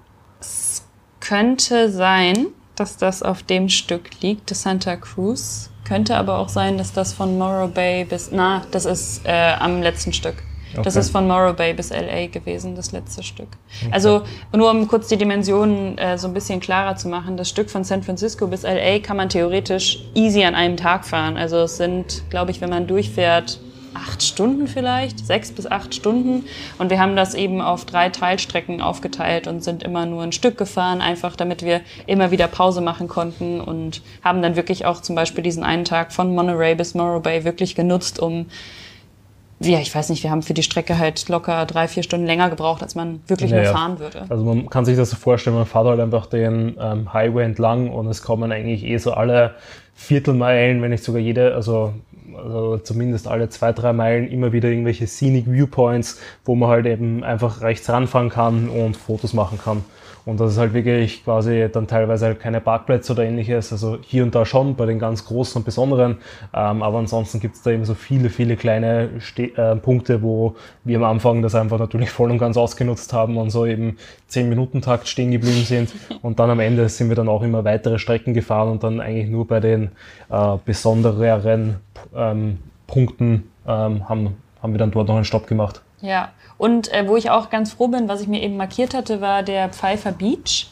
[0.40, 0.87] Es
[1.20, 2.48] könnte sein.
[2.83, 5.71] Dass das auf dem Stück liegt, das Santa Cruz.
[5.85, 9.83] Könnte aber auch sein, dass das von Morro Bay bis, na, das ist äh, am
[9.83, 10.35] letzten Stück.
[10.73, 10.83] Okay.
[10.83, 13.47] Das ist von Morro Bay bis LA gewesen, das letzte Stück.
[13.83, 13.92] Okay.
[13.92, 17.71] Also nur um kurz die Dimensionen äh, so ein bisschen klarer zu machen, das Stück
[17.71, 21.37] von San Francisco bis LA kann man theoretisch easy an einem Tag fahren.
[21.37, 23.61] Also es sind, glaube ich, wenn man durchfährt,
[23.95, 26.45] acht Stunden vielleicht, sechs bis acht Stunden.
[26.79, 30.59] Und wir haben das eben auf drei Teilstrecken aufgeteilt und sind immer nur ein Stück
[30.59, 35.17] gefahren, einfach damit wir immer wieder Pause machen konnten und haben dann wirklich auch zum
[35.17, 38.47] Beispiel diesen einen Tag von Monterey bis Morro Bay wirklich genutzt, um
[39.65, 42.51] ja, ich weiß nicht, wir haben für die Strecke halt locker drei, vier Stunden länger
[42.51, 44.25] gebraucht, als man wirklich naja, nur fahren würde.
[44.29, 47.91] Also man kann sich das so vorstellen, man fährt halt einfach den ähm, Highway entlang
[47.91, 49.55] und es kommen eigentlich eh so alle
[49.95, 51.95] Viertelmeilen, wenn nicht sogar jede, also
[52.37, 57.25] also zumindest alle zwei, drei Meilen immer wieder irgendwelche Scenic Viewpoints, wo man halt eben
[57.25, 59.85] einfach rechts ranfahren kann und Fotos machen kann.
[60.25, 63.73] Und das ist halt wirklich quasi dann teilweise halt keine Parkplätze oder ähnliches.
[63.73, 66.19] Also hier und da schon bei den ganz großen und besonderen.
[66.55, 70.55] Ähm, aber ansonsten gibt es da eben so viele, viele kleine Ste äh, Punkte, wo
[70.85, 73.97] wir am Anfang das einfach natürlich voll und ganz ausgenutzt haben und so eben
[74.29, 75.93] 10 Minuten Takt stehen geblieben sind.
[76.23, 79.29] Und dann am Ende sind wir dann auch immer weitere Strecken gefahren und dann eigentlich
[79.29, 79.91] nur bei den
[80.31, 81.77] äh, besondereren
[82.15, 85.83] ähm, Punkten ähm, haben, haben wir dann dort noch einen Stopp gemacht.
[86.03, 89.21] Ja, und äh, wo ich auch ganz froh bin, was ich mir eben markiert hatte,
[89.21, 90.69] war der Pfeiffer Beach.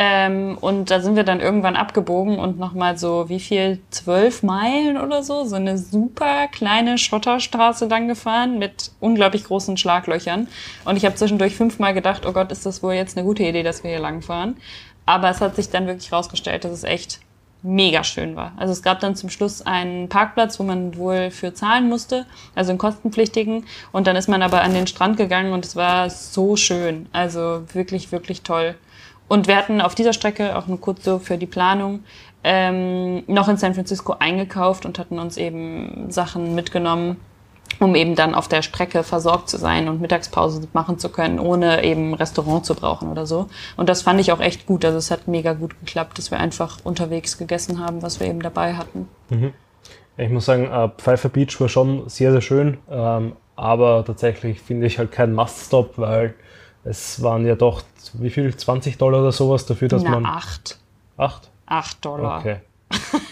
[0.00, 4.96] Ähm, und da sind wir dann irgendwann abgebogen und nochmal so, wie viel, zwölf Meilen
[4.96, 10.46] oder so, so eine super kleine Schotterstraße dann gefahren mit unglaublich großen Schlaglöchern.
[10.84, 13.64] Und ich habe zwischendurch fünfmal gedacht, oh Gott, ist das wohl jetzt eine gute Idee,
[13.64, 14.56] dass wir hier lang fahren.
[15.04, 17.18] Aber es hat sich dann wirklich rausgestellt, dass es echt
[17.62, 18.52] mega schön war.
[18.56, 22.70] Also es gab dann zum Schluss einen Parkplatz, wo man wohl für zahlen musste, also
[22.70, 23.64] einen kostenpflichtigen.
[23.92, 27.06] Und dann ist man aber an den Strand gegangen und es war so schön.
[27.12, 28.74] Also wirklich, wirklich toll.
[29.26, 32.04] Und wir hatten auf dieser Strecke auch nur kurz so für die Planung
[32.44, 37.16] ähm, noch in San Francisco eingekauft und hatten uns eben Sachen mitgenommen,
[37.80, 41.84] um eben dann auf der Strecke versorgt zu sein und Mittagspause machen zu können, ohne
[41.84, 43.48] eben Restaurant zu brauchen oder so.
[43.76, 44.84] Und das fand ich auch echt gut.
[44.84, 48.42] Also es hat mega gut geklappt, dass wir einfach unterwegs gegessen haben, was wir eben
[48.42, 49.08] dabei hatten.
[49.30, 49.52] Mhm.
[50.16, 54.86] Ich muss sagen, äh, Pfeiffer Beach war schon sehr, sehr schön, ähm, aber tatsächlich finde
[54.86, 56.34] ich halt kein Must-Stop, weil
[56.82, 57.82] es waren ja doch,
[58.14, 60.26] wie viel, 20 Dollar oder sowas dafür, dass Na, man...
[60.26, 60.80] acht.
[61.16, 61.50] Acht?
[61.66, 62.40] Acht Dollar.
[62.40, 62.56] Okay.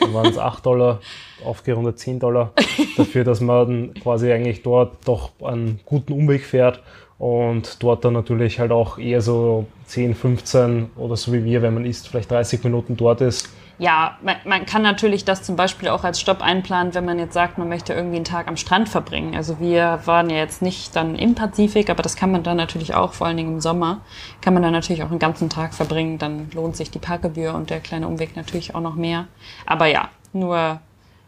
[0.00, 1.00] Dann waren es 8 Dollar,
[1.44, 2.52] aufgerundet 10 Dollar,
[2.96, 6.82] dafür, dass man quasi eigentlich dort doch einen guten Umweg fährt
[7.18, 11.74] und dort dann natürlich halt auch eher so 10, 15 oder so wie wir, wenn
[11.74, 13.48] man isst, vielleicht 30 Minuten dort ist
[13.79, 17.35] ja, man, man, kann natürlich das zum Beispiel auch als Stopp einplanen, wenn man jetzt
[17.35, 19.35] sagt, man möchte irgendwie einen Tag am Strand verbringen.
[19.35, 22.94] Also wir waren ja jetzt nicht dann im Pazifik, aber das kann man dann natürlich
[22.94, 24.00] auch, vor allen Dingen im Sommer,
[24.40, 26.16] kann man dann natürlich auch einen ganzen Tag verbringen.
[26.18, 29.26] Dann lohnt sich die Parkgebühr und der kleine Umweg natürlich auch noch mehr.
[29.66, 30.81] Aber ja, nur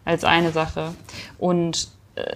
[0.07, 0.94] als eine Sache.
[1.38, 1.90] Und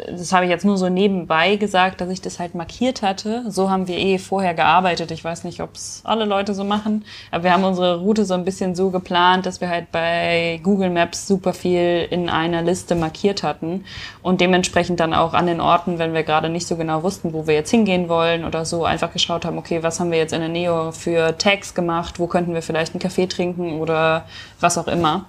[0.08, 3.44] das habe ich jetzt nur so nebenbei gesagt, dass ich das halt markiert hatte.
[3.48, 5.10] So haben wir eh vorher gearbeitet.
[5.10, 8.34] Ich weiß nicht, ob es alle Leute so machen, aber wir haben unsere Route so
[8.34, 12.94] ein bisschen so geplant, dass wir halt bei Google Maps super viel in einer Liste
[12.94, 13.84] markiert hatten
[14.22, 17.46] und dementsprechend dann auch an den Orten, wenn wir gerade nicht so genau wussten, wo
[17.46, 20.40] wir jetzt hingehen wollen oder so, einfach geschaut haben, okay, was haben wir jetzt in
[20.40, 24.26] der Neo für Tags gemacht, wo könnten wir vielleicht einen Kaffee trinken oder
[24.60, 25.26] was auch immer.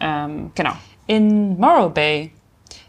[0.00, 0.72] Ähm, genau.
[1.06, 2.30] In Morrow Bay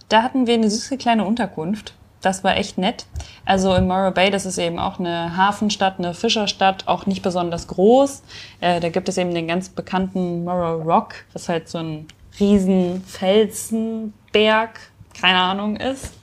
[0.09, 1.93] da hatten wir eine süße kleine Unterkunft.
[2.21, 3.05] Das war echt nett.
[3.45, 7.67] Also in Morro Bay, das ist eben auch eine Hafenstadt, eine Fischerstadt, auch nicht besonders
[7.67, 8.23] groß.
[8.59, 12.07] Äh, da gibt es eben den ganz bekannten Morro Rock, was halt so ein
[12.39, 14.79] riesen Felsenberg,
[15.19, 16.13] keine Ahnung, ist.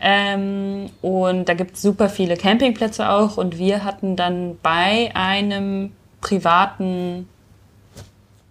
[0.00, 3.36] Ähm, und da gibt es super viele Campingplätze auch.
[3.36, 7.28] Und wir hatten dann bei einem privaten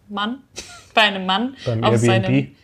[0.10, 0.40] Mann,
[0.94, 2.26] bei einem Mann Beim auf Airbnb.
[2.26, 2.56] seinem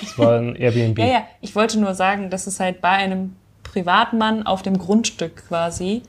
[0.00, 0.98] das war ein Airbnb.
[1.00, 5.48] ja, ja, ich wollte nur sagen, dass es halt bei einem Privatmann auf dem Grundstück
[5.48, 6.02] quasi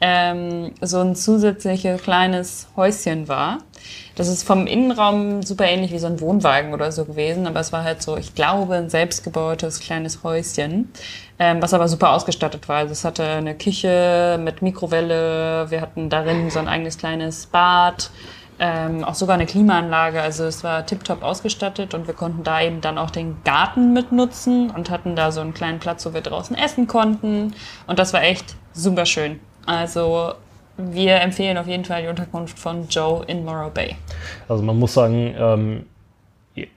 [0.00, 3.58] ähm, so ein zusätzliches kleines Häuschen war.
[4.14, 7.72] Das ist vom Innenraum super ähnlich wie so ein Wohnwagen oder so gewesen, aber es
[7.72, 10.92] war halt so, ich glaube, ein selbstgebautes kleines Häuschen,
[11.38, 12.78] ähm, was aber super ausgestattet war.
[12.78, 18.10] Also es hatte eine Küche mit Mikrowelle, wir hatten darin so ein eigenes kleines Bad,
[18.58, 20.20] ähm, auch sogar eine Klimaanlage.
[20.20, 24.70] Also es war tiptop ausgestattet und wir konnten da eben dann auch den Garten mitnutzen
[24.70, 27.54] und hatten da so einen kleinen Platz, wo wir draußen essen konnten.
[27.86, 29.40] Und das war echt super schön.
[29.66, 30.32] Also
[30.76, 33.96] wir empfehlen auf jeden Fall die Unterkunft von Joe in Morro Bay.
[34.48, 35.86] Also man muss sagen, ähm,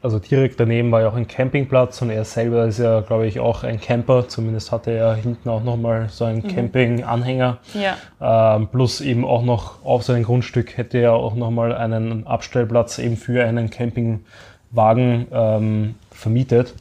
[0.02, 3.40] also direkt daneben war ja auch ein Campingplatz und er selber ist ja, glaube ich,
[3.40, 4.28] auch ein Camper.
[4.28, 7.58] Zumindest hatte er hinten auch nochmal so einen Camping-Anhänger.
[7.74, 8.56] Ja.
[8.56, 13.18] Ähm, plus eben auch noch auf seinem Grundstück hätte er auch nochmal einen Abstellplatz eben
[13.18, 16.74] für einen Campingwagen ähm, vermietet.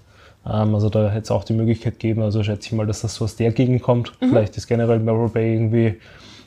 [0.46, 3.14] Ähm, also da hätte es auch die Möglichkeit gegeben, also schätze ich mal, dass das
[3.14, 4.12] so aus der Gegend kommt.
[4.20, 5.96] Vielleicht ist generell Merrill Bay irgendwie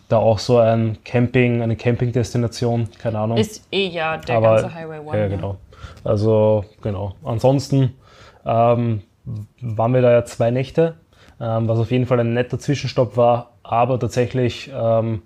[0.09, 3.37] da auch so ein Camping, eine Campingdestination, keine Ahnung.
[3.37, 5.13] Ist eh ja der Aber- ganze Highway 1.
[5.13, 5.57] Ja, genau.
[6.03, 7.15] Also, genau.
[7.23, 7.93] Ansonsten
[8.45, 9.01] ähm,
[9.61, 10.95] waren wir da ja zwei Nächte,
[11.39, 15.23] ähm, was auf jeden Fall ein netter Zwischenstopp war, aber tatsächlich ähm,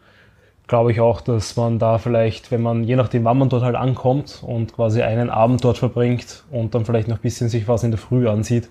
[0.68, 3.76] glaube ich auch, dass man da vielleicht, wenn man, je nachdem, wann man dort halt
[3.76, 7.84] ankommt und quasi einen Abend dort verbringt und dann vielleicht noch ein bisschen sich was
[7.84, 8.70] in der Früh ansieht,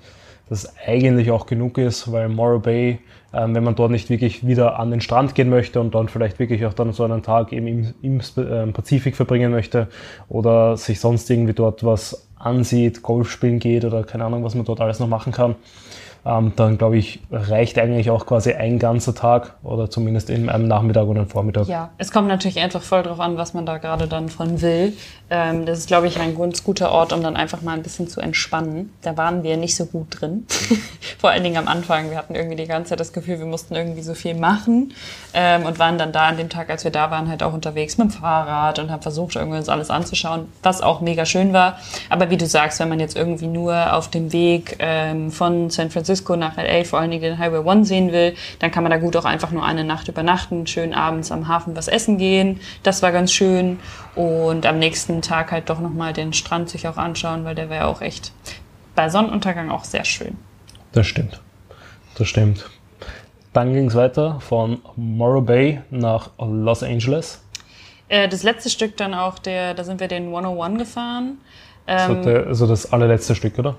[0.49, 3.01] das eigentlich auch genug ist, weil Morro Bay,
[3.37, 6.65] wenn man dort nicht wirklich wieder an den Strand gehen möchte und dann vielleicht wirklich
[6.67, 9.89] auch dann so einen Tag eben im, im ähm, Pazifik verbringen möchte
[10.29, 14.65] oder sich sonst irgendwie dort was ansieht, Golf spielen geht oder keine Ahnung, was man
[14.65, 15.57] dort alles noch machen kann,
[16.27, 20.67] ähm, dann glaube ich, reicht eigentlich auch quasi ein ganzer Tag oder zumindest in einem
[20.67, 21.69] Nachmittag oder einem Vormittag.
[21.69, 24.93] Ja, es kommt natürlich einfach voll drauf an, was man da gerade dann von will.
[25.31, 28.09] Ähm, das ist, glaube ich, ein ganz guter Ort, um dann einfach mal ein bisschen
[28.09, 28.93] zu entspannen.
[29.03, 30.47] Da waren wir nicht so gut drin.
[31.19, 32.11] Vor allen Dingen am Anfang.
[32.11, 34.93] Wir hatten irgendwie die ganze Zeit das Gefühl, wir mussten irgendwie so viel machen
[35.35, 37.99] ähm, und waren dann da an dem Tag, als wir da waren, halt auch unterwegs
[37.99, 41.79] mit dem Fahrrad und haben versucht, irgendwie uns alles anzuschauen, was auch mega schön war.
[42.09, 45.91] Aber wie du sagst, wenn man jetzt irgendwie nur auf dem Weg ähm, von San
[45.91, 48.99] Francisco nach LA vor allen Dingen den Highway 1 sehen will, dann kann man da
[48.99, 52.61] gut auch einfach nur eine Nacht übernachten, schön abends am Hafen was essen gehen.
[52.83, 53.79] Das war ganz schön.
[54.15, 57.87] Und am nächsten Tag halt doch nochmal den Strand sich auch anschauen, weil der wäre
[57.87, 58.33] auch echt
[58.95, 60.37] bei Sonnenuntergang auch sehr schön.
[60.93, 61.41] Das stimmt.
[62.17, 62.69] Das stimmt.
[63.53, 67.43] Dann ging es weiter von Morro Bay nach Los Angeles.
[68.09, 71.39] Äh, das letzte Stück dann auch, der, da sind wir den 101 gefahren.
[71.87, 73.77] So Ähm, der, also das allerletzte Stück, oder?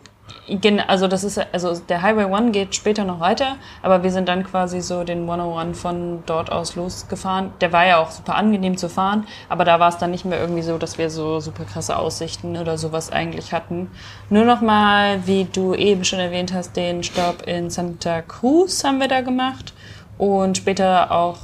[0.88, 4.44] Also das ist also der Highway 1 geht später noch weiter, aber wir sind dann
[4.44, 7.52] quasi so den 101 von dort aus losgefahren.
[7.60, 10.40] Der war ja auch super angenehm zu fahren, aber da war es dann nicht mehr
[10.40, 13.92] irgendwie so, dass wir so super krasse Aussichten oder sowas eigentlich hatten.
[14.30, 19.00] Nur noch mal, wie du eben schon erwähnt hast, den Stopp in Santa Cruz haben
[19.00, 19.74] wir da gemacht
[20.18, 21.38] und später auch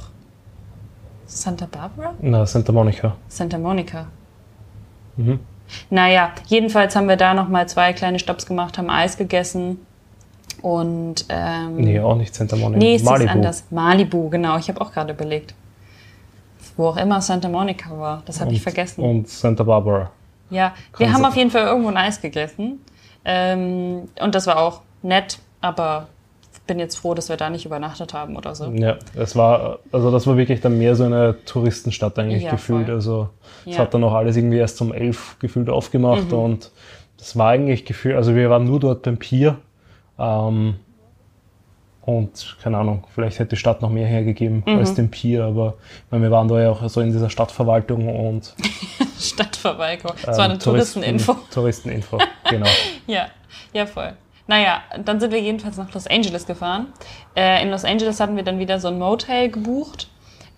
[1.26, 2.14] Santa Barbara?
[2.20, 3.16] Na, Santa Monica.
[3.28, 4.06] Santa Monica.
[5.16, 5.40] Mhm.
[5.90, 9.78] Naja, jedenfalls haben wir da nochmal zwei kleine Stops gemacht, haben Eis gegessen
[10.62, 12.78] und ähm, Nee, auch nicht Santa Monica.
[12.78, 13.30] nee, ist das Malibu.
[13.32, 13.64] anders.
[13.70, 15.54] Malibu, genau, ich habe auch gerade überlegt.
[16.76, 19.02] Wo auch immer Santa Monica war, das habe ich vergessen.
[19.02, 20.10] Und Santa Barbara.
[20.50, 21.30] ja, wir Kann haben sein.
[21.30, 22.80] auf jeden Fall irgendwo ein Eis gegessen
[23.24, 26.08] ähm, und das war auch nett, aber
[26.66, 28.70] bin jetzt froh, dass wir da nicht übernachtet haben oder so.
[28.72, 32.86] Ja, es war, also das war wirklich dann mehr so eine Touristenstadt eigentlich Ja, gefühlt.
[32.86, 32.94] voll.
[32.94, 33.28] Also
[33.66, 33.82] es Ja.
[33.82, 36.38] hat dann auch alles irgendwie erst um elf gefühlt aufgemacht Mhm.
[36.38, 36.70] und
[37.18, 39.58] das war eigentlich gefühlt, also wir waren nur dort beim Pier
[40.18, 40.76] ähm,
[42.02, 44.78] und keine Ahnung, vielleicht hätte die Stadt noch mehr hergegeben Mhm.
[44.78, 45.74] als den Pier, aber
[46.10, 48.54] meine, wir waren da ja auch so in dieser Stadtverwaltung und
[49.18, 50.12] Stadtverwaltung.
[50.24, 51.36] Das war eine ähm, Touristen- Touristeninfo.
[51.52, 52.66] Touristeninfo, genau.
[53.06, 53.26] Ja,
[53.72, 54.12] ja, voll.
[54.46, 56.92] Naja, dann sind wir jedenfalls nach Los Angeles gefahren.
[57.34, 60.08] Äh, in Los Angeles hatten wir dann wieder so ein Motel gebucht,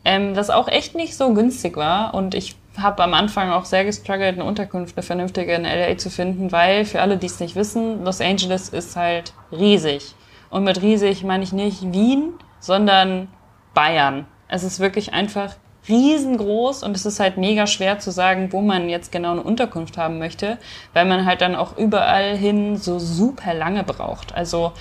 [0.05, 2.15] ähm, das auch echt nicht so günstig war.
[2.15, 6.11] Und ich habe am Anfang auch sehr gestruggelt, eine Unterkunft, eine vernünftige in LA zu
[6.11, 10.15] finden, weil für alle, die es nicht wissen, Los Angeles ist halt riesig.
[10.51, 13.29] Und mit riesig meine ich nicht Wien, sondern
[13.73, 14.27] Bayern.
[14.49, 15.55] Es ist wirklich einfach
[15.89, 19.99] riesengroß und es ist halt mega schwer zu sagen, wo man jetzt genau eine Unterkunft
[19.99, 20.59] haben möchte,
[20.93, 24.35] weil man halt dann auch überall hin so super lange braucht.
[24.35, 24.73] Also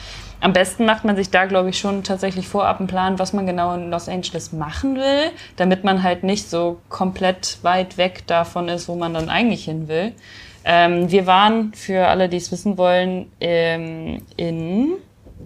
[0.41, 3.45] am besten macht man sich da, glaube ich, schon tatsächlich vorab einen Plan, was man
[3.45, 8.69] genau in Los Angeles machen will, damit man halt nicht so komplett weit weg davon
[8.69, 10.11] ist, wo man dann eigentlich hin will.
[10.63, 14.93] Ähm, wir waren, für alle, die es wissen wollen, ähm, in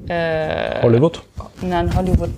[0.07, 1.21] äh, Hollywood?
[1.61, 2.31] Nein, Hollywood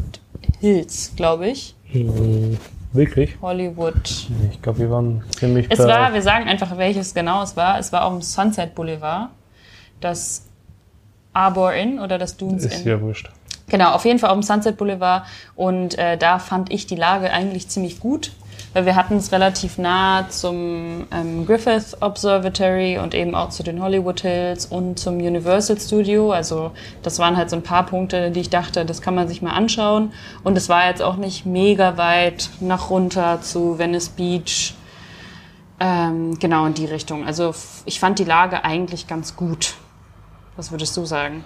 [0.59, 1.75] Hills, glaube ich.
[1.85, 2.57] Hm,
[2.93, 3.37] wirklich?
[3.41, 4.29] Hollywood.
[4.51, 7.79] Ich glaube, wir waren ziemlich Es war, wir sagen einfach, welches genau es war.
[7.79, 9.29] Es war auf dem Sunset Boulevard.
[9.99, 10.45] Das
[11.33, 12.87] Arbor Inn oder das Dunes ist Inn.
[12.87, 13.29] ja wurscht.
[13.69, 15.25] Genau, auf jeden Fall auf dem Sunset Boulevard.
[15.55, 18.31] Und äh, da fand ich die Lage eigentlich ziemlich gut,
[18.73, 23.81] weil wir hatten es relativ nah zum ähm, Griffith Observatory und eben auch zu den
[23.81, 26.31] Hollywood Hills und zum Universal Studio.
[26.31, 26.71] Also
[27.03, 29.51] das waren halt so ein paar Punkte, die ich dachte, das kann man sich mal
[29.51, 30.13] anschauen.
[30.43, 34.75] Und es war jetzt auch nicht mega weit nach runter zu Venice Beach.
[35.79, 37.25] Ähm, genau in die Richtung.
[37.25, 37.53] Also
[37.85, 39.73] ich fand die Lage eigentlich ganz gut.
[40.55, 41.43] Was würdest du sagen?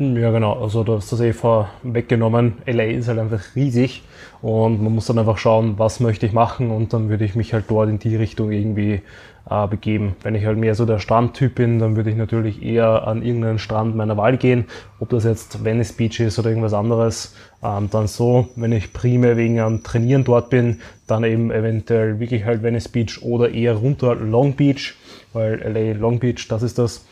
[0.00, 0.52] Ja, genau.
[0.62, 2.58] Also du hast das eh vorweggenommen.
[2.66, 4.04] LA ist halt einfach riesig
[4.42, 7.52] und man muss dann einfach schauen, was möchte ich machen und dann würde ich mich
[7.52, 9.02] halt dort in die Richtung irgendwie
[9.50, 10.14] äh, begeben.
[10.22, 13.58] Wenn ich halt mehr so der Strandtyp bin, dann würde ich natürlich eher an irgendeinen
[13.58, 14.66] Strand meiner Wahl gehen.
[15.00, 17.34] Ob das jetzt Venice Beach ist oder irgendwas anderes,
[17.64, 18.46] ähm, dann so.
[18.54, 23.20] Wenn ich primär wegen am Trainieren dort bin, dann eben eventuell wirklich halt Venice Beach
[23.22, 24.94] oder eher runter Long Beach,
[25.32, 27.04] weil LA Long Beach, das ist das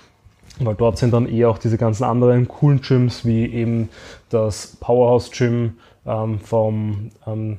[0.61, 3.88] weil dort sind dann eher auch diese ganzen anderen coolen Gyms, wie eben
[4.30, 5.74] das Powerhouse Gym
[6.07, 7.59] ähm, vom ähm,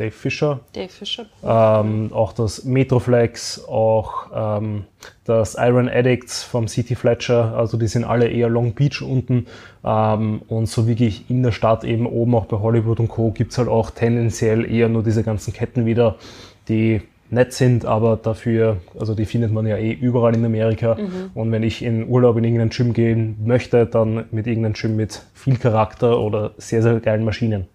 [0.00, 0.60] Dave Fischer.
[0.72, 1.26] Dave Fischer.
[1.44, 4.84] Ähm, auch das Metroflex, auch ähm,
[5.24, 7.54] das Iron Addicts vom City Fletcher.
[7.54, 9.46] Also die sind alle eher Long Beach unten.
[9.84, 13.30] Ähm, und so wirklich in der Stadt eben oben auch bei Hollywood und Co.
[13.30, 16.16] gibt's halt auch tendenziell eher nur diese ganzen Ketten wieder,
[16.68, 20.96] die nett sind, aber dafür, also die findet man ja eh überall in Amerika.
[20.96, 21.30] Mhm.
[21.34, 25.22] Und wenn ich in Urlaub in irgendein Gym gehen möchte, dann mit irgendeinem Gym mit
[25.34, 27.66] viel Charakter oder sehr, sehr geilen Maschinen.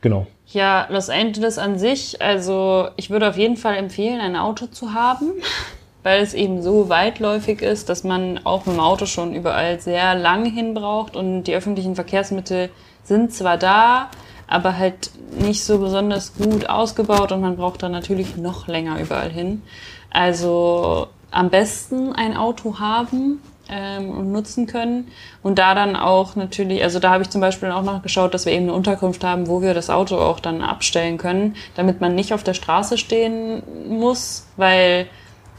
[0.00, 0.26] Genau.
[0.46, 4.94] Ja, Los Angeles an sich, also ich würde auf jeden Fall empfehlen, ein Auto zu
[4.94, 5.32] haben,
[6.02, 10.14] weil es eben so weitläufig ist, dass man auch mit dem Auto schon überall sehr
[10.16, 12.70] lang hin braucht und die öffentlichen Verkehrsmittel
[13.04, 14.10] sind zwar da,
[14.50, 19.30] aber halt nicht so besonders gut ausgebaut und man braucht dann natürlich noch länger überall
[19.30, 19.62] hin.
[20.10, 25.06] Also am besten ein Auto haben ähm, und nutzen können
[25.44, 28.44] und da dann auch natürlich, also da habe ich zum Beispiel auch noch geschaut, dass
[28.44, 32.16] wir eben eine Unterkunft haben, wo wir das Auto auch dann abstellen können, damit man
[32.16, 35.06] nicht auf der Straße stehen muss, weil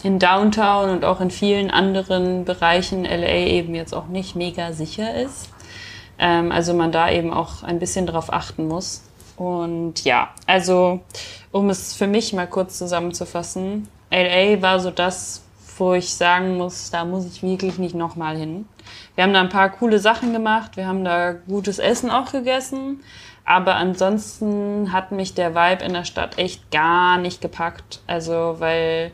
[0.04, 5.16] in Downtown und auch in vielen anderen Bereichen LA eben jetzt auch nicht mega sicher
[5.16, 5.51] ist.
[6.20, 9.04] Ähm, also man da eben auch ein bisschen drauf achten muss.
[9.38, 11.02] Und ja, also
[11.52, 15.44] um es für mich mal kurz zusammenzufassen, LA war so das,
[15.78, 18.68] wo ich sagen muss, da muss ich wirklich nicht nochmal hin.
[19.16, 23.02] Wir haben da ein paar coole Sachen gemacht, wir haben da gutes Essen auch gegessen,
[23.46, 28.02] aber ansonsten hat mich der Vibe in der Stadt echt gar nicht gepackt.
[28.06, 29.12] Also, weil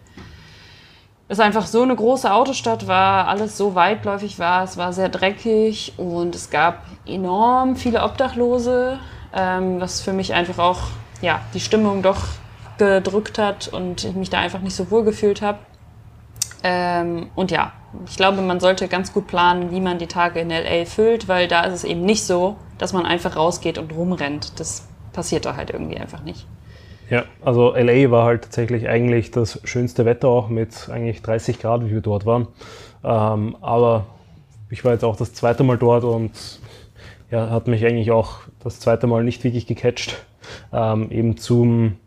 [1.30, 5.94] es einfach so eine große Autostadt war, alles so weitläufig war, es war sehr dreckig
[5.98, 9.00] und es gab enorm viele Obdachlose,
[9.34, 10.80] ähm, was für mich einfach auch
[11.22, 12.22] ja, die Stimmung doch
[12.78, 15.60] gedrückt hat und ich mich da einfach nicht so wohl gefühlt habe.
[16.64, 17.74] Ähm, und ja,
[18.08, 21.48] ich glaube, man sollte ganz gut planen, wie man die Tage in LA füllt, weil
[21.48, 24.60] da ist es eben nicht so, dass man einfach rausgeht und rumrennt.
[24.60, 26.46] Das passiert da halt irgendwie einfach nicht.
[27.10, 31.86] Ja, also LA war halt tatsächlich eigentlich das schönste Wetter auch mit eigentlich 30 Grad,
[31.86, 32.48] wie wir dort waren.
[33.04, 34.06] Ähm, aber
[34.70, 36.32] ich war jetzt auch das zweite Mal dort und
[37.32, 40.26] ja, hat mich eigentlich auch das zweite Mal nicht wirklich gecatcht.
[40.74, 41.98] Ähm, eben zum,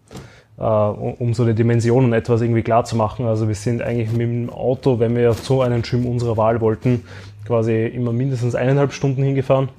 [0.58, 3.26] äh, um so eine Dimensionen etwas irgendwie klar zu machen.
[3.26, 7.04] Also wir sind eigentlich mit dem Auto, wenn wir zu einem Gym unserer Wahl wollten,
[7.46, 9.70] quasi immer mindestens eineinhalb Stunden hingefahren.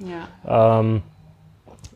[0.44, 0.80] Ja.
[0.80, 1.02] Ähm,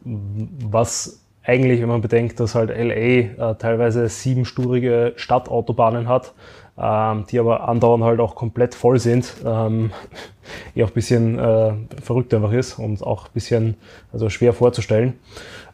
[0.04, 6.34] was eigentlich, wenn man bedenkt, dass halt LA äh, teilweise siebenspurige Stadtautobahnen hat,
[6.76, 9.92] ähm, die aber andauernd halt auch komplett voll sind, ähm,
[10.74, 11.72] eh auch ein bisschen äh,
[12.02, 13.76] verrückt einfach ist und auch ein bisschen
[14.12, 15.14] also schwer vorzustellen.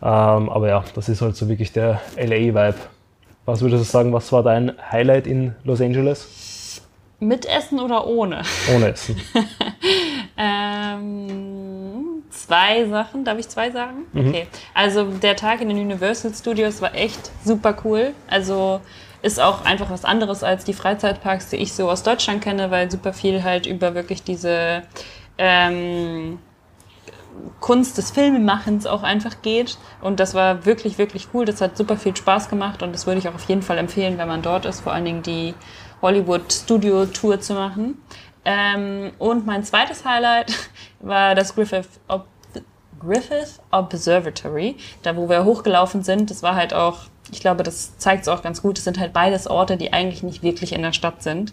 [0.03, 2.75] Ähm, aber ja, das ist halt so wirklich der LA-Vibe.
[3.45, 6.83] Was würdest du sagen, was war dein Highlight in Los Angeles?
[7.19, 8.43] Mit Essen oder ohne?
[8.75, 9.17] Ohne Essen.
[10.37, 13.25] ähm, zwei Sachen.
[13.25, 14.07] Darf ich zwei sagen?
[14.13, 14.29] Mhm.
[14.29, 14.47] Okay.
[14.75, 18.13] Also der Tag in den Universal Studios war echt super cool.
[18.29, 18.81] Also
[19.23, 22.91] ist auch einfach was anderes als die Freizeitparks, die ich so aus Deutschland kenne, weil
[22.91, 24.83] super viel halt über wirklich diese
[25.39, 26.39] ähm,
[27.61, 29.79] Kunst des Filmemachens auch einfach geht.
[30.01, 31.45] Und das war wirklich, wirklich cool.
[31.45, 34.19] Das hat super viel Spaß gemacht und das würde ich auch auf jeden Fall empfehlen,
[34.19, 35.55] wenn man dort ist, vor allen Dingen die
[36.03, 37.99] Hollywood Studio Tour zu machen.
[38.45, 40.53] Ähm, und mein zweites Highlight
[41.01, 42.27] war das Griffith, Ob
[42.99, 46.31] Griffith Observatory, da wo wir hochgelaufen sind.
[46.31, 47.01] Das war halt auch,
[47.33, 48.79] ich glaube, das zeigt es auch ganz gut.
[48.79, 51.53] Es sind halt beides Orte, die eigentlich nicht wirklich in der Stadt sind.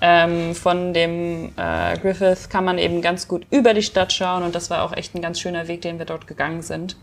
[0.00, 4.54] Ähm, von dem äh, Griffith kann man eben ganz gut über die Stadt schauen und
[4.54, 6.96] das war auch echt ein ganz schöner Weg, den wir dort gegangen sind.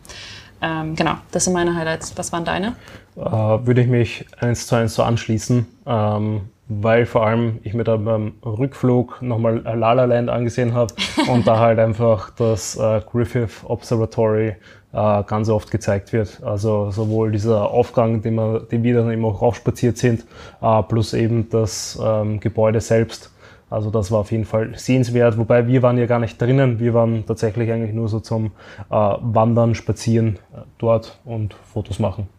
[0.61, 2.13] Ähm, genau, das sind meine Highlights.
[2.17, 2.75] Was waren deine?
[3.15, 5.67] Äh, würde ich mich eins zu eins so anschließen.
[5.85, 10.93] Ähm, weil vor allem ich mir da beim Rückflug nochmal La La Land angesehen habe
[11.31, 14.55] und da halt einfach das äh, Griffith Observatory
[14.93, 16.41] äh, ganz oft gezeigt wird.
[16.43, 20.25] Also sowohl dieser Aufgang, den, wir, den wir dann eben auch raufspaziert sind,
[20.61, 23.31] äh, plus eben das ähm, Gebäude selbst.
[23.69, 26.93] Also das war auf jeden Fall sehenswert, wobei wir waren ja gar nicht drinnen, wir
[26.93, 28.51] waren tatsächlich eigentlich nur so zum
[28.89, 32.29] äh, Wandern, Spazieren äh, dort und Fotos machen.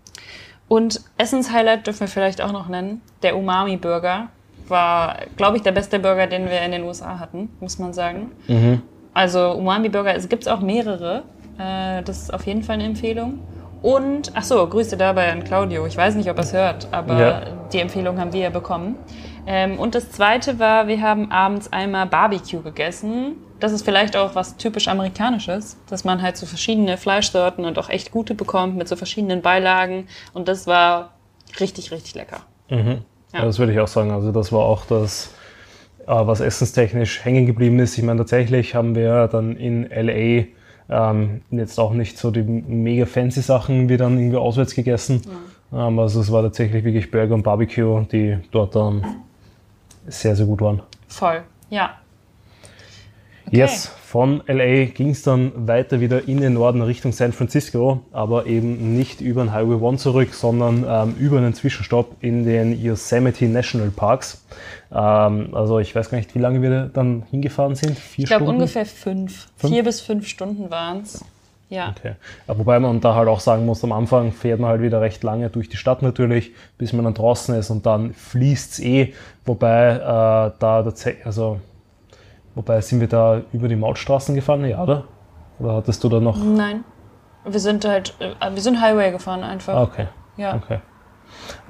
[0.68, 3.00] Und Essenshighlight dürfen wir vielleicht auch noch nennen.
[3.22, 4.28] Der Umami-Burger
[4.68, 8.32] war, glaube ich, der beste Burger, den wir in den USA hatten, muss man sagen.
[8.48, 8.82] Mhm.
[9.14, 11.22] Also Umami Burger, es gibt auch mehrere.
[11.58, 13.38] Äh, das ist auf jeden Fall eine Empfehlung.
[13.80, 15.86] Und, ach so, Grüße dabei an Claudio.
[15.86, 17.40] Ich weiß nicht, ob er es hört, aber Ja.
[17.72, 18.96] die Empfehlung haben wir ja bekommen.
[19.46, 23.36] Ähm, und das zweite war, wir haben abends einmal Barbecue gegessen.
[23.60, 27.88] Das ist vielleicht auch was typisch Amerikanisches, dass man halt so verschiedene Fleischsorten und auch
[27.88, 30.06] echt gute bekommt mit so verschiedenen Beilagen.
[30.32, 31.14] Und das war
[31.58, 32.40] richtig, richtig lecker.
[33.32, 33.42] Ja.
[33.42, 34.10] Das würde ich auch sagen.
[34.10, 35.34] Also das war auch das,
[36.06, 37.98] äh, was essenstechnisch hängen geblieben ist.
[37.98, 40.46] Ich meine, tatsächlich haben wir dann in LA
[40.90, 45.22] ähm, jetzt auch nicht so die mega fancy Sachen wie dann irgendwie auswärts gegessen.
[45.72, 49.04] Ähm, also es war tatsächlich wirklich Burger und Barbecue, die dort dann
[50.06, 50.82] sehr, sehr gut waren.
[51.08, 51.96] Voll, ja.
[53.50, 58.46] Yes, von LA ging es dann weiter wieder in den Norden Richtung San Francisco, aber
[58.46, 63.46] eben nicht über den Highway 1 zurück, sondern ähm, über einen Zwischenstopp in den Yosemite
[63.46, 64.44] National Parks.
[64.90, 67.98] Ähm, also ich weiß gar nicht, wie lange wir dann hingefahren sind.
[67.98, 69.48] Vier Ich glaube ungefähr fünf.
[69.56, 69.72] Fünf?
[69.72, 71.24] Vier bis fünf Stunden waren es.
[71.70, 71.94] Ja.
[71.96, 72.14] Okay.
[72.46, 75.22] Ja, wobei man da halt auch sagen muss, am Anfang fährt man halt wieder recht
[75.22, 79.12] lange durch die Stadt natürlich, bis man dann draußen ist und dann fließt es eh.
[79.44, 80.92] Wobei äh, da
[81.24, 81.60] also
[82.58, 85.04] wobei sind wir da über die Mautstraßen gefahren, ja, oder?
[85.60, 86.36] Oder hattest du da noch?
[86.36, 86.82] Nein.
[87.44, 89.74] Wir sind halt, äh, wir sind Highway gefahren einfach.
[89.74, 90.06] Ah, okay.
[90.36, 90.56] Ja.
[90.56, 90.80] Okay.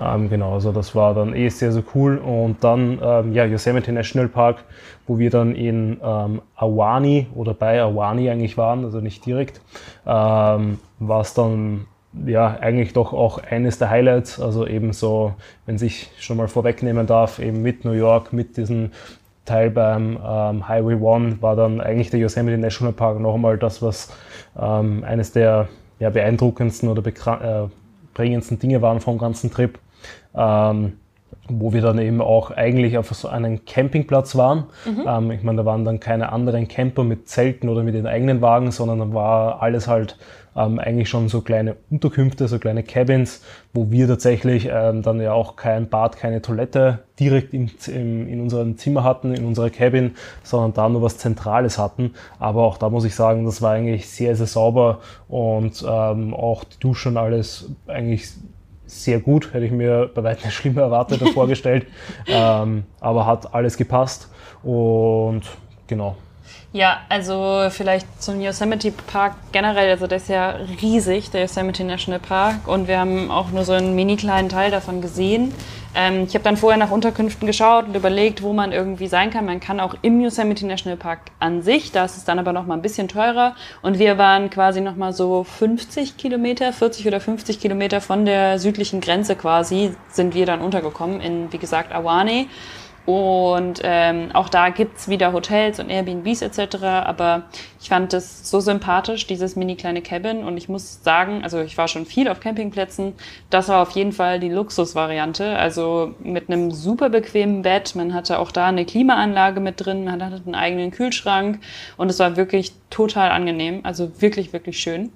[0.01, 2.17] Ähm, genau, also das war dann eh sehr, sehr cool.
[2.17, 4.65] Und dann, ähm, ja, Yosemite National Park,
[5.07, 9.61] wo wir dann in ähm, Awani oder bei Awani eigentlich waren, also nicht direkt,
[10.07, 11.87] ähm, war es dann
[12.27, 14.41] ja eigentlich doch auch eines der Highlights.
[14.41, 15.35] Also eben so,
[15.67, 18.93] wenn sich schon mal vorwegnehmen darf, eben mit New York, mit diesem
[19.49, 23.83] Teil beim ähm, Highway One war dann eigentlich der Yosemite National Park noch einmal das,
[23.83, 24.13] was
[24.59, 25.69] ähm, eines der
[25.99, 27.69] ja, beeindruckendsten oder äh,
[28.15, 29.79] prägendsten Dinge waren vom ganzen Trip,
[30.35, 30.99] ähm,
[31.49, 34.65] wo wir dann eben auch eigentlich auf so einem Campingplatz waren.
[35.07, 38.41] Ähm, ich meine, da waren dann keine anderen Camper mit Zelten oder mit den eigenen
[38.41, 40.19] Wagen, sondern dann war alles halt
[40.59, 45.33] ähm, eigentlich schon so kleine Unterkünfte, so kleine Cabins, wo wir tatsächlich ähm, dann ja
[45.33, 50.17] auch kein Bad, keine Toilette direkt im, im, in unserem Zimmer hatten, in unserer Cabin,
[50.43, 52.15] sondern da nur was Zentrales hatten.
[52.39, 54.99] Aber auch da muss ich sagen, das war eigentlich sehr, sehr sauber
[55.29, 58.29] und ähm, auch die Dusche und alles eigentlich
[58.89, 61.87] sehr gut, hätte ich mir bei weitem schlimmer erwartet und vorgestellt.
[62.27, 64.29] Ähm, aber hat alles gepasst
[64.63, 65.43] und
[65.87, 66.17] genau.
[66.73, 70.51] Ja, also vielleicht zum Yosemite Park generell, also der ist ja
[70.83, 74.71] riesig, der Yosemite National Park, und wir haben auch nur so einen mini kleinen Teil
[74.71, 75.55] davon gesehen.
[75.95, 79.47] Ähm, ich habe dann vorher nach Unterkünften geschaut und überlegt, wo man irgendwie sein kann.
[79.47, 82.67] Man kann auch im Yosemite National Park an sich, da ist es dann aber noch
[82.67, 83.57] mal ein bisschen teurer.
[83.81, 88.59] Und wir waren quasi noch mal so 50 Kilometer, 40 oder 50 Kilometer von der
[88.59, 92.47] südlichen Grenze quasi, sind wir dann untergekommen in, wie gesagt, Awane.
[93.09, 96.85] Und ähm, auch da gibt's wieder Hotels und Airbnbs etc.
[96.85, 97.45] Aber
[97.81, 100.45] ich fand das so sympathisch, dieses mini kleine Cabin.
[100.45, 103.15] Und ich muss sagen, also ich war schon viel auf Campingplätzen.
[103.49, 105.57] Das war auf jeden Fall die Luxusvariante.
[105.57, 107.95] Also mit einem super bequemen Bett.
[107.95, 110.05] Man hatte auch da eine Klimaanlage mit drin.
[110.05, 111.61] Man hatte einen eigenen Kühlschrank.
[111.97, 113.81] Und es war wirklich total angenehm.
[113.85, 115.13] Also wirklich, wirklich schön.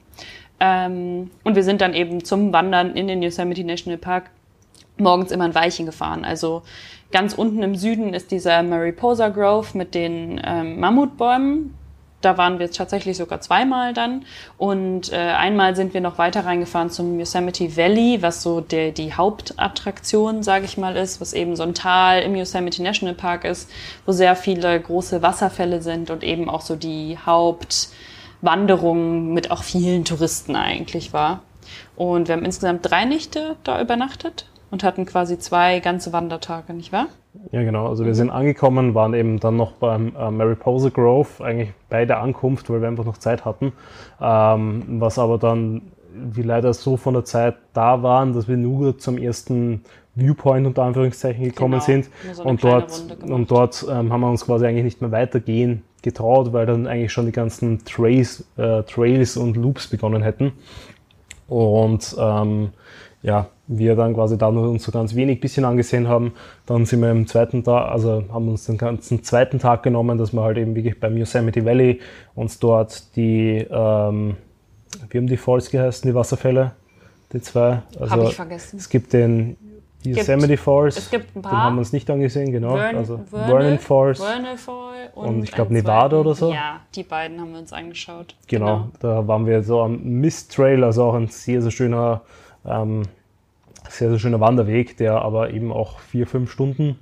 [0.61, 4.31] Ähm, und wir sind dann eben zum Wandern in den Yosemite National Park
[4.97, 6.25] morgens immer ein Weilchen gefahren.
[6.25, 6.63] Also
[7.13, 11.75] ganz unten im Süden ist dieser Mariposa Grove mit den ähm, Mammutbäumen.
[12.23, 14.25] Da waren wir tatsächlich sogar zweimal dann.
[14.57, 19.13] Und äh, einmal sind wir noch weiter reingefahren zum Yosemite Valley, was so der, die
[19.13, 23.71] Hauptattraktion, sage ich mal, ist, was eben so ein Tal im Yosemite National Park ist,
[24.07, 30.05] wo sehr viele große Wasserfälle sind und eben auch so die Hauptwanderung mit auch vielen
[30.05, 31.43] Touristen eigentlich war.
[31.97, 36.93] Und wir haben insgesamt drei Nächte da übernachtet und hatten quasi zwei ganze Wandertage, nicht
[36.93, 37.07] wahr?
[37.53, 37.89] Ja, genau.
[37.89, 42.21] Also wir sind angekommen, waren eben dann noch beim äh, Mariposa Grove, eigentlich bei der
[42.21, 43.73] Ankunft, weil wir einfach noch Zeit hatten.
[44.21, 45.83] Ähm, was aber dann,
[46.15, 49.83] wir leider so von der Zeit da waren, dass wir nur zum ersten
[50.15, 51.85] Viewpoint unter Anführungszeichen gekommen Genau.
[51.85, 52.09] sind.
[52.33, 56.55] So und dort, und dort ähm, haben wir uns quasi eigentlich nicht mehr weitergehen getraut,
[56.55, 60.53] weil dann eigentlich schon die ganzen Trails, äh, Trails und Loops begonnen hätten.
[61.47, 62.71] Und ähm,
[63.23, 66.33] ja, wir dann quasi da nur uns so ganz wenig bisschen angesehen haben.
[66.67, 70.33] Dann sind wir im zweiten Tag, also haben uns den ganzen zweiten Tag genommen, dass
[70.33, 72.01] wir halt eben wirklich beim Yosemite Valley
[72.35, 74.37] uns dort die, ähm,
[75.11, 76.73] wie haben die Falls geheißen, die Wasserfälle,
[77.33, 77.83] die zwei.
[77.99, 78.77] Also Hab ich vergessen.
[78.79, 79.57] Es gibt den
[80.05, 81.63] Yosemite Falls, es gibt ein den paar.
[81.63, 82.75] haben wir uns nicht angesehen, genau.
[82.77, 84.19] Vern- also Vernal- Vernon Falls.
[84.21, 86.53] Vernal Fall und, Und ich glaub, einen Nevada oder so?
[86.53, 88.35] Ja, die beiden haben wir uns angeschaut.
[88.49, 92.23] Genau, da waren wir so am Mist Trail, also auch ein sehr, sehr schöner,
[92.67, 93.05] ähm,
[93.93, 96.99] sehr, sehr schöner Wanderweg, der aber eben auch vier, fünf Stunden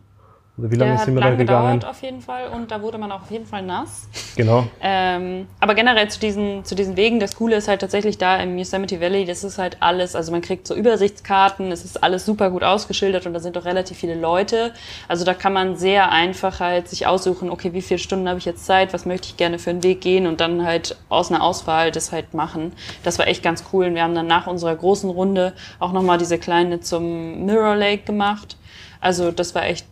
[0.60, 1.80] Oder wie lange sind wir hat da lang gegangen?
[1.80, 4.08] gedauert auf jeden Fall und da wurde man auch auf jeden Fall nass.
[4.36, 4.66] Genau.
[4.82, 8.58] Ähm, aber generell zu diesen, zu diesen Wegen, das Coole ist halt tatsächlich da im
[8.58, 12.50] Yosemite Valley, das ist halt alles, also man kriegt so Übersichtskarten, es ist alles super
[12.50, 14.72] gut ausgeschildert und da sind auch relativ viele Leute.
[15.08, 18.44] Also da kann man sehr einfach halt sich aussuchen, okay, wie viele Stunden habe ich
[18.44, 21.42] jetzt Zeit, was möchte ich gerne für einen Weg gehen und dann halt aus einer
[21.42, 22.72] Auswahl das halt machen.
[23.02, 26.18] Das war echt ganz cool und wir haben dann nach unserer großen Runde auch nochmal
[26.18, 28.56] diese kleine zum Mirror Lake gemacht.
[29.00, 29.86] Also das war echt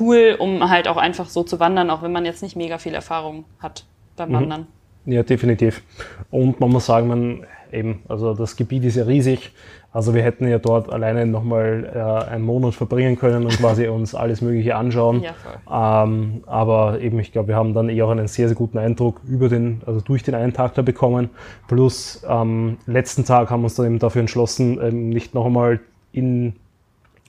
[0.00, 2.94] cool, um halt auch einfach so zu wandern, auch wenn man jetzt nicht mega viel
[2.94, 3.84] Erfahrung hat
[4.16, 4.66] beim Wandern.
[5.06, 5.82] Ja, definitiv.
[6.30, 9.52] Und man muss sagen, man eben, also das Gebiet ist ja riesig.
[9.92, 14.14] Also wir hätten ja dort alleine nochmal äh, einen Monat verbringen können und quasi uns
[14.14, 15.22] alles Mögliche anschauen.
[15.22, 16.04] Ja.
[16.04, 19.20] Ähm, aber eben, ich glaube, wir haben dann eher auch einen sehr, sehr guten Eindruck
[19.28, 21.30] über den, also durch den einen Tag da bekommen.
[21.68, 25.80] Plus am letzten Tag haben wir uns dann eben dafür entschlossen, ähm, nicht noch einmal
[26.12, 26.54] in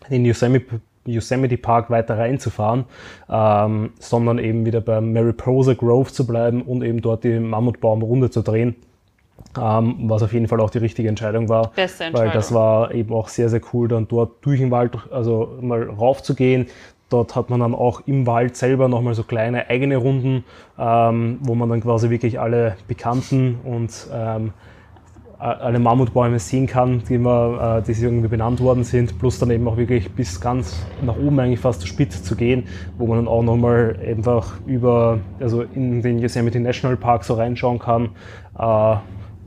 [0.09, 2.85] in den Yosemite, Yosemite Park weiter reinzufahren,
[3.29, 8.41] ähm, sondern eben wieder beim Mariposa Grove zu bleiben und eben dort die Mammutbaumrunde zu
[8.41, 8.75] drehen.
[9.57, 11.71] Ähm, was auf jeden Fall auch die richtige Entscheidung war.
[11.75, 12.33] Beste Weil Entscheidung.
[12.33, 16.23] das war eben auch sehr, sehr cool, dann dort durch den Wald, also mal rauf
[16.23, 16.67] zu gehen.
[17.09, 20.43] Dort hat man dann auch im Wald selber nochmal so kleine eigene Runden,
[20.77, 24.53] ähm, wo man dann quasi wirklich alle bekannten und ähm,
[25.45, 29.67] alle Mammutbäume sehen kann, die, man, äh, die irgendwie benannt worden sind, plus dann eben
[29.67, 32.63] auch wirklich bis ganz nach oben eigentlich fast zur Spitze zu gehen,
[32.97, 37.79] wo man dann auch nochmal einfach über, also in den Yosemite National Park so reinschauen
[37.79, 38.09] kann
[38.57, 38.95] äh,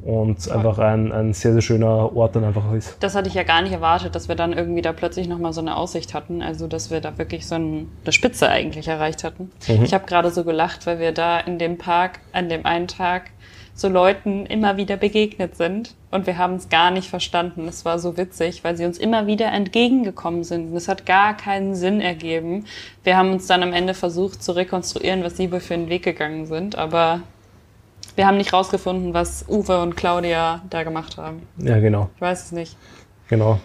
[0.02, 2.96] und einfach ein, ein sehr, sehr schöner Ort dann einfach ist.
[3.00, 5.60] Das hatte ich ja gar nicht erwartet, dass wir dann irgendwie da plötzlich nochmal so
[5.60, 6.40] eine Aussicht hatten.
[6.40, 9.50] Also, dass wir da wirklich so ein, eine Spitze eigentlich erreicht hatten.
[9.66, 13.30] Ich habe gerade so gelacht, weil wir da in dem Park an dem einen Tag
[13.78, 17.68] so Leuten immer wieder begegnet sind und wir haben es gar nicht verstanden.
[17.68, 20.72] Es war so witzig, weil sie uns immer wieder entgegengekommen sind.
[20.72, 22.64] Und es hat gar keinen Sinn ergeben.
[23.04, 26.02] Wir haben uns dann am Ende versucht zu rekonstruieren, was sie wohl für einen Weg
[26.02, 27.20] gegangen sind, aber
[28.16, 31.42] wir haben nicht rausgefunden, was Uwe und Claudia da gemacht haben.
[31.58, 32.76] Ja, genau, Ich weiß es nicht.
[33.28, 33.60] genau.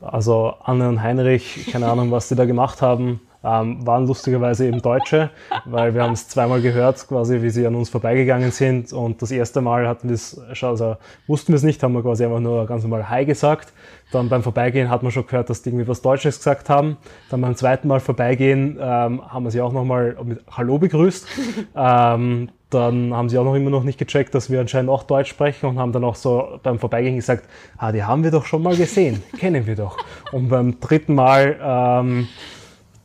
[0.00, 4.82] Also Anne und Heinrich, keine Ahnung, was die da gemacht haben, ähm, waren lustigerweise eben
[4.82, 5.30] Deutsche,
[5.64, 8.92] weil wir haben es zweimal gehört, quasi, wie sie an uns vorbeigegangen sind.
[8.92, 12.02] Und das erste Mal hatten wir es, schon- also wussten wir es nicht, haben wir
[12.02, 13.72] quasi einfach nur ganz normal Hi gesagt.
[14.12, 16.96] Dann beim Vorbeigehen hat man schon gehört, dass die irgendwie was Deutsches gesagt haben.
[17.30, 21.26] Dann beim zweiten Mal Vorbeigehen ähm, haben wir sie auch nochmal mit Hallo begrüßt.
[21.76, 25.30] ähm, dann haben sie auch noch immer noch nicht gecheckt, dass wir anscheinend auch Deutsch
[25.30, 28.62] sprechen und haben dann auch so beim Vorbeigehen gesagt, ah, die haben wir doch schon
[28.62, 29.96] mal gesehen, kennen wir doch.
[30.32, 32.28] Und beim dritten Mal, ähm,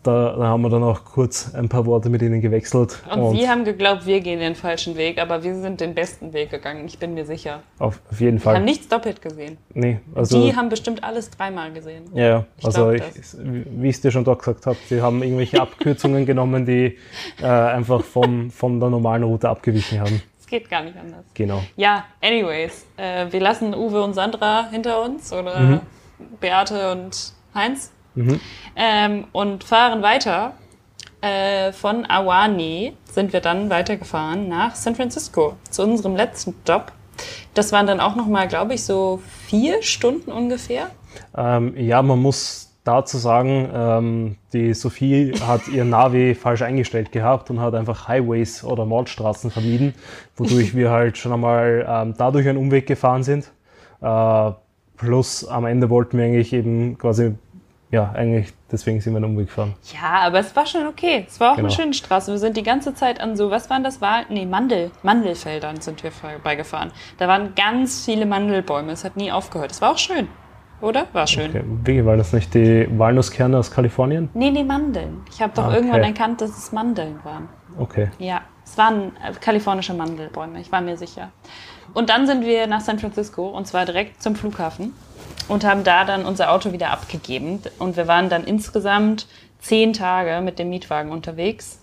[0.04, 3.00] da, da haben wir dann auch kurz ein paar Worte mit ihnen gewechselt.
[3.14, 6.50] Und, sie haben geglaubt, wir gehen den falschen Weg, aber wir sind den besten Weg
[6.50, 7.62] gegangen, ich bin mir sicher.
[7.80, 8.64] auf, auf jeden Wir haben Fall.
[8.64, 9.58] nichts doppelt gesehen.
[9.74, 12.04] Nee, also, die haben bestimmt alles dreimal gesehen.
[12.14, 13.04] ja, Ich also ich,
[13.44, 16.98] wie ich es dir schon dort gesagt habe, sie haben irgendwelche Abkürzungen genommen, die
[17.42, 20.22] äh, einfach vom, von der normalen Route abgewichen haben.
[20.40, 21.24] Es geht gar nicht anders.
[21.34, 21.62] Genau.
[21.78, 25.80] Ja, anyways, äh, wir lassen Uwe und Sandra hinter uns oder Mhm.
[26.40, 30.54] Beate und Heinz ähm, und fahren weiter.
[31.22, 36.92] Äh, von Awani sind wir dann weitergefahren nach San Francisco zu unserem letzten Stopp.
[37.54, 40.88] Das waren dann auch noch mal, glaube ich, so vier Stunden ungefähr.
[41.38, 47.50] Ähm, ja, man muss dazu sagen, ähm, die Sophie hat ihr Navi falsch eingestellt gehabt
[47.50, 49.94] und hat einfach Highways oder Mordstraßen vermieden,
[50.36, 53.52] wodurch wir halt schon einmal ähm, dadurch einen Umweg gefahren sind.
[54.02, 54.52] Äh,
[54.98, 57.36] plus am Ende wollten wir eigentlich eben quasi,
[57.92, 59.76] ja, eigentlich deswegen sind wir einen Umweg gefahren.
[59.94, 61.26] Ja, aber es war schon okay.
[61.28, 61.68] Es war auch Genau.
[61.68, 62.32] eine schöne Straße.
[62.32, 64.00] Wir sind die ganze Zeit an so, was waren das?
[64.02, 64.26] Wahl?
[64.30, 66.92] Nee, Mandel, Mandelfeldern sind wir vorbeigefahren.
[67.18, 68.92] Da waren ganz viele Mandelbäume.
[68.94, 69.72] Es hat nie aufgehört.
[69.72, 70.28] Es war auch schön.
[70.82, 71.06] Oder?
[71.14, 71.50] War schön.
[71.52, 71.64] Okay.
[71.84, 74.30] Wie war das nicht die Walnusskerne aus Kalifornien?
[74.34, 75.22] Nee, nee, Mandeln.
[75.30, 75.76] Ich habe doch Ah, okay.
[75.78, 77.50] irgendwann erkannt, dass es Mandeln waren.
[77.78, 78.10] Okay.
[78.18, 81.32] Ja, es waren äh, kalifornische Mandelbäume, ich war mir sicher.
[81.94, 84.94] Und dann sind wir nach San Francisco und zwar direkt zum Flughafen
[85.52, 87.62] und haben da dann unser Auto wieder abgegeben.
[87.78, 89.28] Und wir waren dann insgesamt
[89.60, 91.78] zehn Tage mit dem Mietwagen unterwegs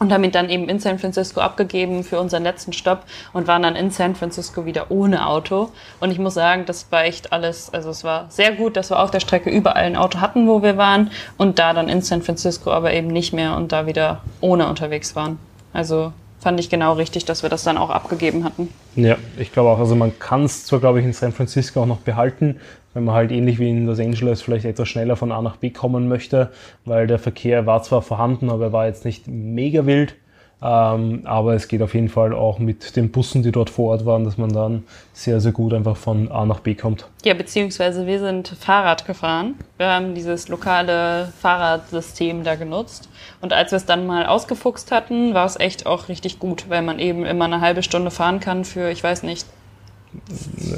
[0.00, 3.62] und haben ihn dann eben in San Francisco abgegeben für unseren letzten Stopp und waren
[3.62, 5.70] dann in San Francisco wieder ohne Auto.
[6.00, 9.00] Und ich muss sagen, das war echt alles, also es war sehr gut, dass wir
[9.00, 12.22] auf der Strecke überall ein Auto hatten, wo wir waren und da dann in San
[12.22, 15.38] Francisco aber eben nicht mehr und da wieder ohne unterwegs waren.
[15.72, 18.72] Also fand ich genau richtig, dass wir das dann auch abgegeben hatten.
[18.94, 19.78] Ja, ich glaube auch.
[19.78, 22.60] Also man kann es zwar, glaube ich, in San Francisco auch noch behalten,
[22.94, 25.70] wenn man halt ähnlich wie in Los Angeles vielleicht etwas schneller von A nach B
[25.70, 26.50] kommen möchte,
[26.84, 30.14] weil der Verkehr war zwar vorhanden, aber er war jetzt nicht mega wild.
[30.60, 34.06] Ähm, aber es geht auf jeden Fall auch mit den Bussen, die dort vor Ort
[34.06, 34.82] waren, dass man dann
[35.12, 37.06] sehr, sehr gut einfach von A nach B kommt.
[37.24, 39.54] Ja, beziehungsweise wir sind Fahrrad gefahren.
[39.76, 43.08] Wir haben dieses lokale Fahrradsystem da genutzt.
[43.40, 46.82] Und als wir es dann mal ausgefuchst hatten, war es echt auch richtig gut, weil
[46.82, 49.46] man eben immer eine halbe Stunde fahren kann für, ich weiß nicht,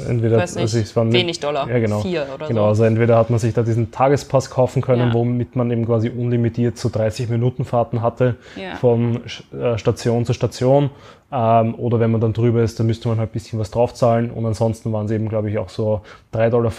[0.07, 2.01] entweder weiß nicht, also es waren wenig Dollar, ja, genau.
[2.01, 2.67] vier oder genau, so.
[2.67, 5.13] also entweder hat man sich da diesen Tagespass kaufen können, Ja.
[5.13, 8.75] womit man eben quasi unlimitiert so 30 Minuten Fahrten hatte Ja.
[8.75, 9.21] von
[9.53, 10.89] äh, Station zu Station.
[11.33, 14.31] Ähm, oder wenn man dann drüber ist, dann müsste man halt ein bisschen was draufzahlen.
[14.31, 16.01] Und ansonsten waren es eben, glaube ich, auch so
[16.33, 16.71] 3,50 Dollar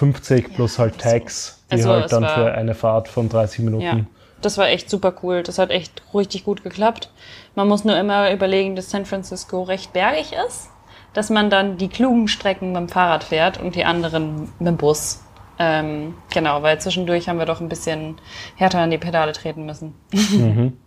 [0.54, 4.06] plus halt Tags, die Also halt dann für eine Fahrt von 30 Minuten.
[4.42, 5.42] Das war echt super cool.
[5.42, 7.10] Das hat echt richtig gut geklappt.
[7.54, 10.68] Man muss nur immer überlegen, dass San Francisco recht bergig ist,
[11.14, 14.76] dass man dann die klugen Strecken mit dem Fahrrad fährt und die anderen mit dem
[14.76, 15.22] Bus.
[15.58, 18.16] Ähm, genau, weil zwischendurch haben wir doch ein bisschen
[18.56, 19.94] härter an die Pedale treten müssen.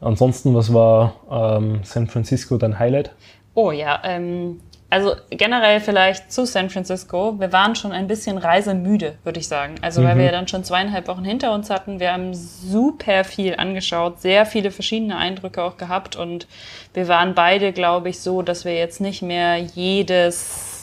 [0.00, 3.14] Ansonsten, was war ähm, San Francisco dein Highlight?
[3.54, 4.60] Oh ja, ähm,
[4.94, 7.34] also generell vielleicht zu San Francisco.
[7.40, 9.74] Wir waren schon ein bisschen reisemüde, würde ich sagen.
[9.82, 11.98] Also weil wir ja dann schon zweieinhalb Wochen hinter uns hatten.
[11.98, 16.46] Wir haben super viel angeschaut, sehr viele verschiedene Eindrücke auch gehabt und
[16.92, 20.73] wir waren beide, glaube ich, so, dass wir jetzt nicht mehr jedes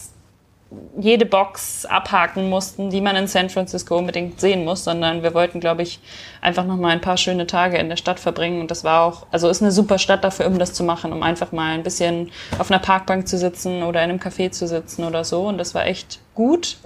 [0.97, 5.59] jede Box abhaken mussten, die man in San Francisco unbedingt sehen muss, sondern wir wollten,
[5.59, 5.99] glaube ich,
[6.39, 9.27] einfach noch mal ein paar schöne Tage in der Stadt verbringen und das war auch,
[9.31, 12.31] also ist eine super Stadt dafür, um das zu machen, um einfach mal ein bisschen
[12.57, 15.75] auf einer Parkbank zu sitzen oder in einem Café zu sitzen oder so und das
[15.75, 16.77] war echt gut.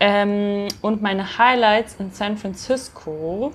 [0.00, 3.52] Ähm, und meine Highlights in San Francisco,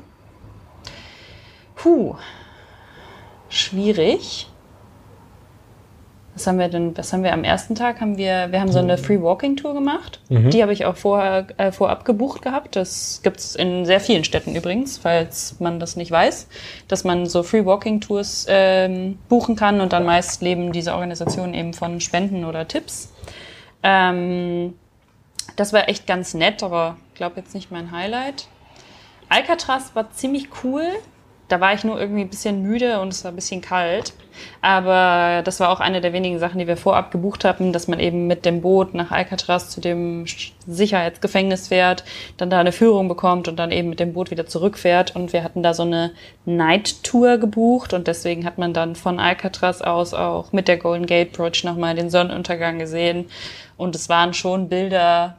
[1.76, 2.16] puh,
[3.50, 4.48] schwierig.
[6.36, 8.02] Was haben wir denn, was haben wir am ersten Tag?
[8.02, 10.20] Haben wir, wir haben so eine Free Walking Tour gemacht.
[10.50, 12.76] Die habe ich auch vorher, äh, vorab gebucht gehabt.
[12.76, 16.48] Das gibt's in sehr vielen Städten übrigens, falls man das nicht weiß,
[16.90, 21.54] dass man so Free Walking Tours ähm, buchen kann und dann meist leben diese Organisationen
[21.54, 23.14] eben von Spenden oder Tipps.
[23.82, 24.74] Ähm,
[25.56, 28.48] das war echt ganz nett, aber ich glaube jetzt nicht mein Highlight.
[29.30, 30.84] Alcatraz war ziemlich cool.
[31.48, 34.14] Da war ich nur irgendwie ein bisschen müde und es war ein bisschen kalt.
[34.62, 38.00] Aber das war auch eine der wenigen Sachen, die wir vorab gebucht hatten, dass man
[38.00, 40.26] eben mit dem Boot nach Alcatraz zu dem
[40.68, 42.04] Sicherheitsgefängnis fährt,
[42.38, 45.16] dann da eine Führung bekommt und dann eben mit dem Boot wieder zurückfährt.
[45.16, 46.12] Und wir hatten da so eine
[46.46, 51.06] Night Tour gebucht und deswegen hat man dann von Alcatraz aus auch mit der Golden
[51.06, 53.30] Gate Bridge nochmal den Sonnenuntergang gesehen.
[53.78, 55.38] Und es waren schon Bilder,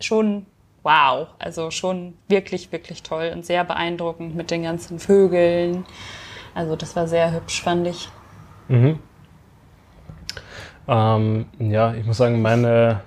[0.00, 0.46] schon
[0.86, 5.84] wow, also schon wirklich, wirklich toll und sehr beeindruckend mit den ganzen Vögeln.
[6.54, 8.08] Also das war sehr hübsch, fand ich.
[10.88, 13.00] Ähm, ja, ich muss sagen, meine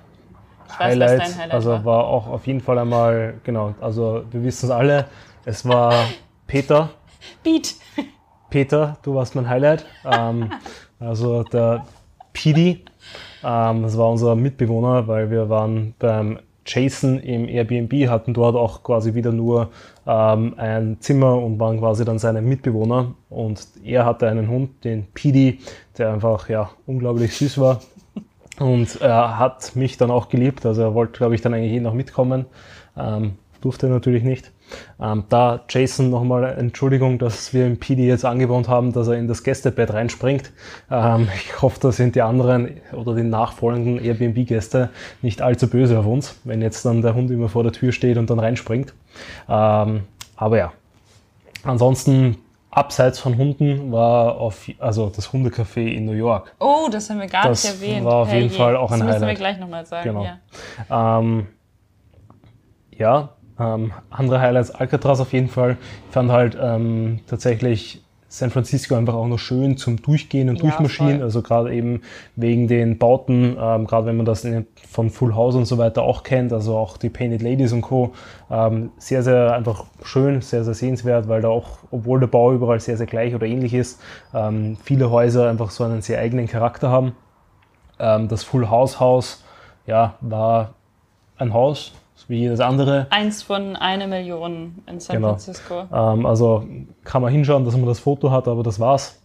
[0.68, 1.84] weiß, was Highlight, dein Highlight also war.
[1.84, 2.04] war.
[2.04, 5.06] auch auf jeden Fall einmal, genau, also wir wissen es alle,
[5.46, 5.94] es war
[6.46, 6.90] Peter.
[7.42, 7.76] Beat.
[8.50, 9.86] Peter, du warst mein Highlight.
[10.04, 10.52] Ähm,
[10.98, 11.86] also der
[12.34, 12.84] Pidi,
[13.42, 18.82] ähm, das war unser Mitbewohner, weil wir waren beim Jason im Airbnb, hatten dort auch
[18.82, 19.70] quasi wieder nur
[20.06, 23.14] ähm, ein Zimmer und waren quasi dann seine Mitbewohner.
[23.28, 25.60] Und er hatte einen Hund, den Pidi,
[25.98, 27.80] der einfach ja unglaublich süß war.
[28.58, 31.80] Und er hat mich dann auch geliebt, also er wollte, glaube ich, dann eigentlich eh
[31.80, 32.44] noch mitkommen.
[32.96, 34.52] Ähm, durfte natürlich nicht.
[35.00, 39.28] Ähm, da Jason nochmal Entschuldigung, dass wir im PD jetzt angewohnt haben, dass er in
[39.28, 40.52] das Gästebett reinspringt.
[40.90, 44.90] Ähm, ich hoffe, da sind die anderen oder die nachfolgenden Airbnb-Gäste
[45.22, 48.16] nicht allzu böse auf uns, wenn jetzt dann der Hund immer vor der Tür steht
[48.18, 48.92] und dann reinspringt.
[49.48, 50.02] Ähm,
[50.36, 50.72] aber ja,
[51.64, 52.36] ansonsten
[52.70, 56.54] abseits von Hunden war auf, also das Hundecafé in New York.
[56.60, 58.04] Oh, das haben wir gar Das nicht erwähnt.
[58.04, 58.56] war auf jeden Herrje.
[58.56, 59.38] Fall auch ein Das müssen wir Highlight.
[59.38, 60.08] gleich nochmal sagen.
[60.08, 60.24] Genau.
[60.88, 61.18] Ja.
[61.18, 61.46] Ähm,
[62.96, 63.30] ja,
[63.60, 65.76] ähm, andere Highlights Alcatraz auf jeden Fall.
[66.08, 68.02] Ich fand halt ähm, tatsächlich
[68.32, 71.16] San Francisco einfach auch noch schön zum Durchgehen und Ja, Durchmarschieren.
[71.16, 71.22] voll.
[71.22, 72.02] Also gerade eben
[72.36, 76.02] wegen den Bauten, ähm, gerade wenn man das in, von Full House und so weiter
[76.04, 78.12] auch kennt, also auch die Painted Ladies und Co.
[78.48, 82.78] Ähm, sehr, sehr einfach schön, sehr, sehr sehenswert, weil da auch, obwohl der Bau überall
[82.78, 84.00] sehr, sehr gleich oder ähnlich ist,
[84.32, 87.16] ähm, viele Häuser einfach so einen sehr eigenen Charakter haben.
[87.98, 89.42] Ähm, das Full House Haus,
[89.86, 90.74] ja, war
[91.36, 91.94] ein Haus,
[92.30, 93.06] wie jedes andere.
[93.10, 95.28] Eins von einer Million in San Genau.
[95.30, 95.82] Francisco.
[95.92, 96.64] Ähm, also
[97.04, 99.16] kann man hinschauen, dass man das Foto hat, aber das war's.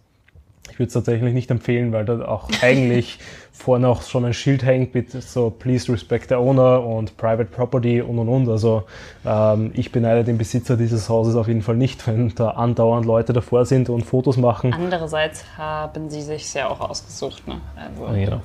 [0.72, 3.20] Ich würde es tatsächlich nicht empfehlen, weil da auch eigentlich
[3.52, 8.02] vorne auch schon ein Schild hängt mit so Please respect the owner und Private Property
[8.02, 8.50] und und und.
[8.50, 8.84] Also
[9.26, 13.32] ähm, ich beneide den Besitzer dieses Hauses auf jeden Fall nicht, wenn da andauernd Leute
[13.32, 14.74] davor sind und Fotos machen.
[14.74, 17.48] Andererseits haben sie sich ja auch ausgesucht.
[17.48, 17.62] Ne?
[17.76, 18.42] Also,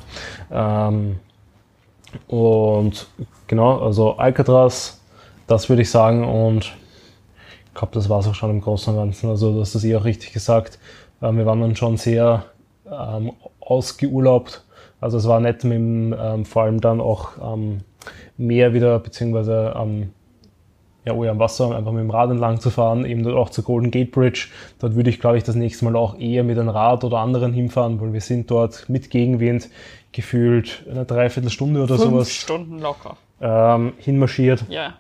[0.53, 0.89] Ja.
[0.89, 1.19] Ähm,
[2.29, 3.07] und
[3.47, 5.01] genau, also Alcatraz,
[5.47, 6.73] das würde ich sagen und
[7.67, 9.31] ich glaube, das war es auch schon im Großen und Ganzen.
[9.31, 10.79] Also, das ist eh auch richtig gesagt.
[11.23, 12.45] Ähm, wir waren dann schon sehr
[12.91, 14.65] ähm, ausgeurlaubt.
[15.01, 17.79] Also es war nett mit ähm, vor allem dann auch am
[18.37, 20.11] Meer wieder, beziehungsweise am
[21.05, 23.51] ja, oh ja, am Wasser einfach mit dem Rad entlang zu fahren, eben dort auch
[23.51, 24.49] zur Golden Gate Bridge.
[24.79, 27.53] Dort würde ich, glaube ich, das nächste Mal auch eher mit einem Rad oder anderen
[27.53, 29.71] hinfahren, weil wir sind dort mit Gegenwind
[30.13, 33.17] gefühlt eine Dreiviertelstunde oder Fünf sowas Stunden locker.
[33.41, 34.95] ähm, hinmarschiert Ja.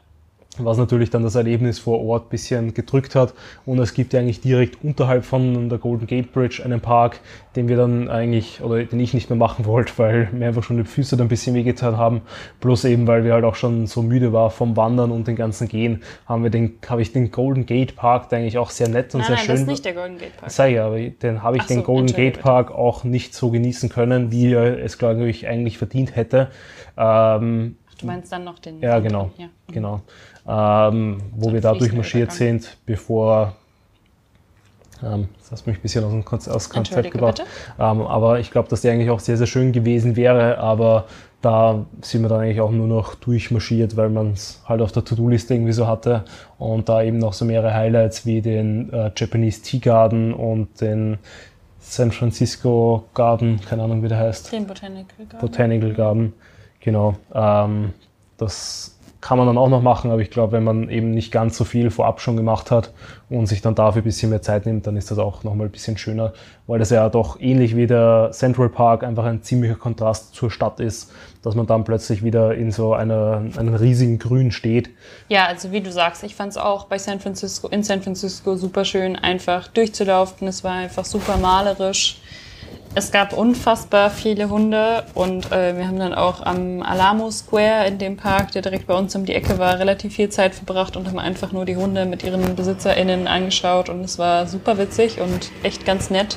[0.58, 3.34] Was natürlich dann das Erlebnis vor Ort ein bisschen gedrückt hat.
[3.64, 7.20] Und es gibt ja eigentlich direkt unterhalb von der Golden Gate Bridge einen Park,
[7.54, 10.76] den wir dann eigentlich, oder den ich nicht mehr machen wollte, weil mir einfach schon
[10.76, 12.22] die Füße dann ein bisschen wehgetan haben.
[12.60, 15.68] Plus eben, weil wir halt auch schon so müde war vom Wandern und den ganzen
[15.68, 19.14] Gehen, haben wir den, habe ich den Golden Gate Park, der eigentlich auch sehr nett
[19.14, 20.50] und Nein, sehr nein, schön das ist nicht der Golden Gate Park.
[20.50, 23.50] Sei ja, aber den habe ich Ach den so, Golden Gate Park auch nicht so
[23.50, 26.48] genießen können, wie er es, glaube ich, eigentlich verdient hätte.
[26.96, 28.80] Ähm, Du meinst dann noch den.
[28.80, 29.30] ja, genau.
[29.36, 29.48] Ja.
[29.70, 30.00] genau.
[30.46, 33.54] Ähm, wo So wir da durchmarschiert sind, bevor.
[35.02, 37.42] Ähm, das hast mich ein bisschen aus dem Konz aus Konzept gebracht.
[37.78, 40.58] Ähm, aber ich glaube, dass der eigentlich auch sehr, sehr schön gewesen wäre.
[40.58, 41.06] Aber
[41.42, 45.04] da sind wir dann eigentlich auch nur noch durchmarschiert, weil man es halt auf der
[45.04, 46.24] To-Do-Liste irgendwie so hatte.
[46.58, 51.18] Und da eben noch so mehrere Highlights wie den äh, Japanese Tea Garden und den
[51.78, 54.52] San Francisco Garden, keine Ahnung, wie der heißt.
[54.52, 55.40] Den Botanical Garden.
[55.40, 56.32] Botanical Garden,
[56.80, 57.16] genau.
[57.34, 57.94] Ähm,
[58.36, 61.56] das kann man dann auch noch machen, aber ich glaube, wenn man eben nicht ganz
[61.56, 62.92] so viel vorab schon gemacht hat
[63.28, 65.70] und sich dann dafür ein bisschen mehr Zeit nimmt, dann ist das auch nochmal ein
[65.70, 66.32] bisschen schöner,
[66.66, 70.80] weil das ja doch ähnlich wie der Central Park einfach ein ziemlicher Kontrast zur Stadt
[70.80, 71.12] ist,
[71.42, 74.90] dass man dann plötzlich wieder in so einer, einem riesigen Grün steht.
[75.28, 78.56] Ja, also wie du sagst, ich fand es auch bei San Francisco, in San Francisco
[78.56, 80.48] super schön, einfach durchzulaufen.
[80.48, 82.20] Es war einfach super malerisch.
[82.92, 87.98] Es gab unfassbar viele Hunde und äh, wir haben dann auch am Alamo Square in
[87.98, 91.06] dem Park, der direkt bei uns um die Ecke war, relativ viel Zeit verbracht und
[91.06, 95.52] haben einfach nur die Hunde mit ihren BesitzerInnen angeschaut und es war super witzig und
[95.62, 96.36] echt ganz nett.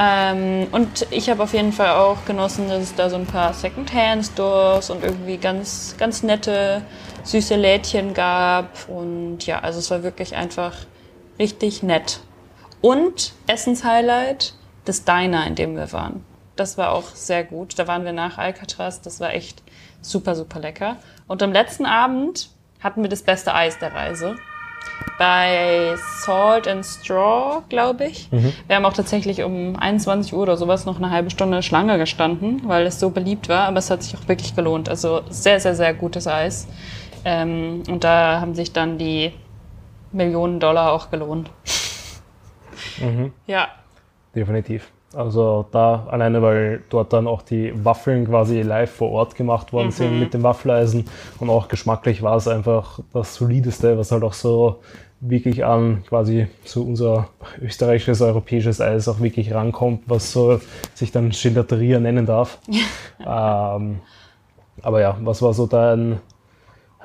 [0.00, 3.54] Ähm, und ich habe auf jeden Fall auch genossen, dass es da so ein paar
[3.54, 6.82] Second-Hand-Stores und irgendwie ganz, ganz nette,
[7.22, 8.88] süße Lädchen gab.
[8.88, 10.72] Und ja, also es war wirklich einfach
[11.38, 12.20] richtig nett.
[12.80, 14.54] Und Essenshighlight,
[14.84, 16.24] das Diner, in dem wir waren.
[16.56, 17.78] Das war auch sehr gut.
[17.78, 19.00] Da waren wir nach Alcatraz.
[19.00, 19.62] Das war echt
[20.02, 20.96] super, super lecker.
[21.26, 22.50] Und am letzten Abend
[22.80, 24.36] hatten wir das beste Eis der Reise
[25.18, 28.28] bei Salt and Straw, glaube ich.
[28.66, 32.62] Wir haben auch tatsächlich um 21 Uhr oder sowas noch eine halbe Stunde Schlange gestanden,
[32.64, 34.88] weil es so beliebt war, aber es hat sich auch wirklich gelohnt.
[34.88, 36.66] Also sehr, sehr, sehr gutes Eis.
[37.24, 39.32] Ähm, und da haben sich dann die
[40.12, 41.50] Millionen Dollar auch gelohnt.
[43.46, 43.68] Ja,
[44.34, 44.90] Definitiv.
[45.12, 49.90] Also da alleine, weil dort dann auch die Waffeln quasi live vor Ort gemacht worden
[49.90, 51.06] sind mit dem Waffeleisen
[51.40, 54.78] und auch geschmacklich war es einfach das solideste, was halt auch so
[55.18, 57.28] wirklich an quasi so unser
[57.60, 60.60] österreichisches, europäisches Eis auch wirklich rankommt, was so
[60.94, 62.58] sich dann Gelateria nennen darf.
[63.18, 64.00] ähm,
[64.80, 66.20] aber ja, was war so dein,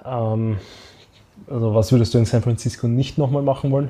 [0.06, 0.58] ähm,
[1.50, 3.90] also was würdest du in San Francisco nicht nochmal machen wollen?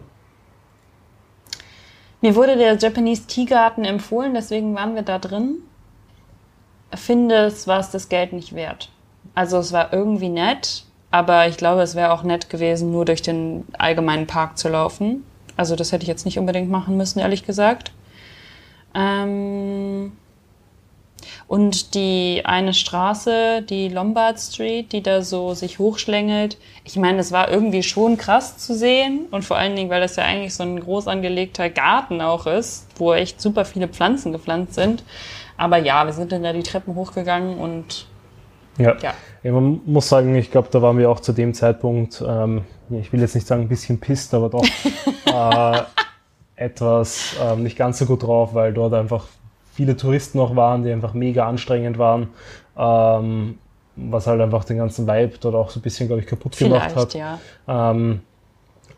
[2.21, 5.57] Mir wurde der Japanese Tea Garden empfohlen, deswegen waren wir da drin.
[6.93, 8.89] Finde, es war es das Geld nicht wert.
[9.33, 13.21] Also es war irgendwie nett, aber ich glaube, es wäre auch nett gewesen, nur durch
[13.21, 15.25] den allgemeinen Park zu laufen.
[15.57, 17.91] Also das hätte ich jetzt nicht unbedingt machen müssen, ehrlich gesagt.
[18.93, 20.13] Ähm
[21.47, 26.57] und die eine Straße, die Lombard Street, die da so sich hochschlängelt.
[26.83, 29.27] Ich meine, es war irgendwie schon krass zu sehen.
[29.29, 32.87] Und vor allen Dingen, weil das ja eigentlich so ein groß angelegter Garten auch ist,
[32.97, 35.03] wo echt super viele Pflanzen gepflanzt sind.
[35.55, 38.07] Aber ja, wir sind dann da die Treppen hochgegangen und
[38.77, 38.97] Ja.
[39.01, 39.13] ja.
[39.43, 43.13] Ja, man muss sagen, ich glaube, da waren wir auch zu dem Zeitpunkt, ähm, ich
[43.13, 44.65] will jetzt nicht sagen ein bisschen pisst, aber doch
[45.27, 45.83] äh,
[46.55, 49.25] etwas ähm, nicht ganz so gut drauf, weil dort einfach
[49.75, 52.29] viele Touristen noch waren, die einfach mega anstrengend waren,
[52.77, 53.59] ähm,
[53.95, 56.91] was halt einfach den ganzen Vibe dort auch so ein bisschen, glaube ich, kaputt gemacht
[56.91, 57.13] Vielleicht, hat.
[57.13, 57.39] ja.
[57.67, 58.21] Ähm,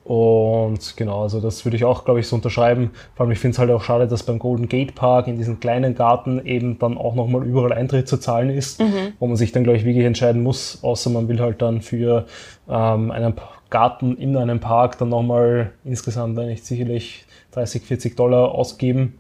[0.04, 2.92] und genau, also das würde ich auch, glaube ich, so unterschreiben.
[3.16, 5.60] Vor allem, ich finde es halt auch schade, dass beim Golden Gate Park in diesem
[5.60, 8.82] kleinen Garten eben dann auch nochmal überall Eintritt zu zahlen ist,
[9.20, 12.26] wo man sich dann, glaube ich, wirklich entscheiden muss, außer man will halt dann für
[12.70, 13.34] ähm, einen
[13.70, 17.26] Garten in einem Park dann nochmal insgesamt eigentlich sicherlich
[17.58, 19.16] 30, 40 Dollar ausgeben,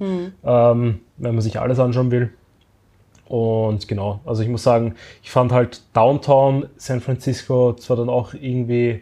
[0.46, 2.32] ähm, wenn man sich alles anschauen will.
[3.28, 8.34] Und genau, also ich muss sagen, ich fand halt Downtown San Francisco zwar dann auch
[8.34, 9.02] irgendwie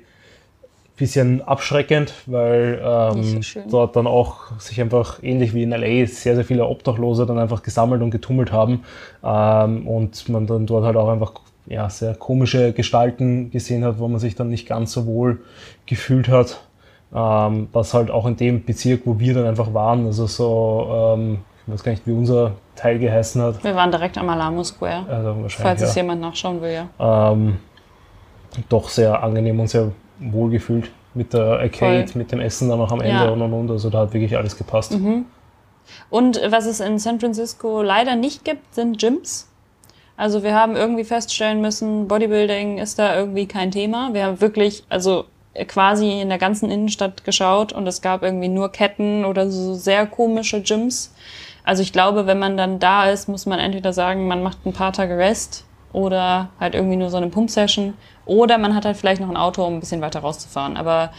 [0.97, 3.63] bisschen abschreckend, weil so ähm, schön.
[3.69, 7.63] dort dann auch sich einfach ähnlich wie in LA sehr, sehr viele Obdachlose dann einfach
[7.63, 8.85] gesammelt und getummelt haben
[9.21, 11.33] ähm, und man dann dort halt auch einfach
[11.67, 15.41] ja, sehr komische Gestalten gesehen hat, wo man sich dann nicht ganz so wohl
[15.85, 16.64] gefühlt hat.
[17.15, 21.39] Ähm, was halt auch in dem Bezirk, wo wir dann einfach waren, also so, ähm,
[21.65, 23.63] ich weiß gar nicht, wie unser Teil geheißen hat.
[23.63, 25.87] Wir waren direkt am Alamo Square, Also falls ja.
[25.87, 27.31] es jemand nachschauen will, ja.
[27.31, 27.57] ähm,
[28.69, 32.19] doch sehr angenehm und sehr wohlgefühlt mit der Arcade, Voll.
[32.21, 33.29] mit dem Essen dann noch am Ende Ja.
[33.31, 33.71] und und und.
[33.71, 34.97] Also da hat wirklich alles gepasst.
[36.09, 39.49] Und was es in San Francisco leider nicht gibt, sind Gyms.
[40.17, 44.09] Also wir haben irgendwie feststellen müssen, Bodybuilding ist da irgendwie kein Thema.
[44.13, 45.25] Wir haben wirklich, also
[45.67, 50.05] quasi in der ganzen Innenstadt geschaut und es gab irgendwie nur Ketten oder so sehr
[50.05, 51.13] komische Gyms.
[51.63, 54.73] Also ich glaube, wenn man dann da ist, muss man entweder sagen, man macht ein
[54.73, 57.93] paar Tage Rest oder halt irgendwie nur so eine Pump-Session
[58.25, 60.77] oder man hat halt vielleicht noch ein Auto, um ein bisschen weiter rauszufahren.
[60.77, 61.11] Aber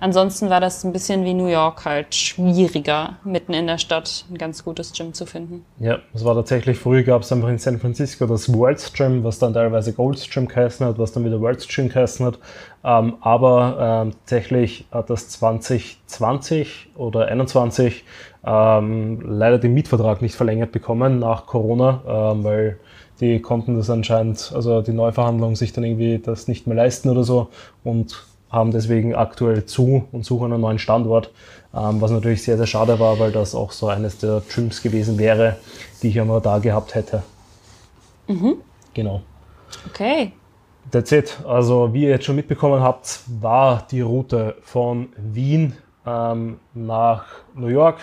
[0.00, 4.38] ansonsten war das ein bisschen wie New York halt schwieriger, mitten in der Stadt ein
[4.38, 5.64] ganz gutes Gym zu finden.
[5.78, 9.38] Ja, es war tatsächlich, früher gab es einfach in San Francisco das World's Gym, was
[9.38, 12.38] dann teilweise Gold's Gym geheißen hat, was dann wieder World's Gym geheißen hat.
[12.84, 18.04] Ähm, aber ähm, tatsächlich hat das 2020 oder 2021
[18.46, 22.78] ähm, leider den Mietvertrag nicht verlängert bekommen nach Corona, ähm, weil
[23.20, 27.24] die konnten das anscheinend, also die Neuverhandlung sich dann irgendwie das nicht mehr leisten oder
[27.24, 27.48] so
[27.84, 28.24] und
[28.54, 31.30] haben deswegen aktuell zu und suchen einen neuen Standort,
[31.74, 35.18] ähm, was natürlich sehr, sehr schade war, weil das auch so eines der Gyms gewesen
[35.18, 35.56] wäre,
[36.02, 37.22] die ich einmal da gehabt hätte.
[38.94, 39.22] Genau.
[39.88, 40.32] Okay.
[40.90, 41.38] That's it.
[41.46, 45.74] Also wie ihr jetzt schon mitbekommen habt, war die Route von Wien
[46.06, 47.24] ähm, nach
[47.54, 47.96] New York.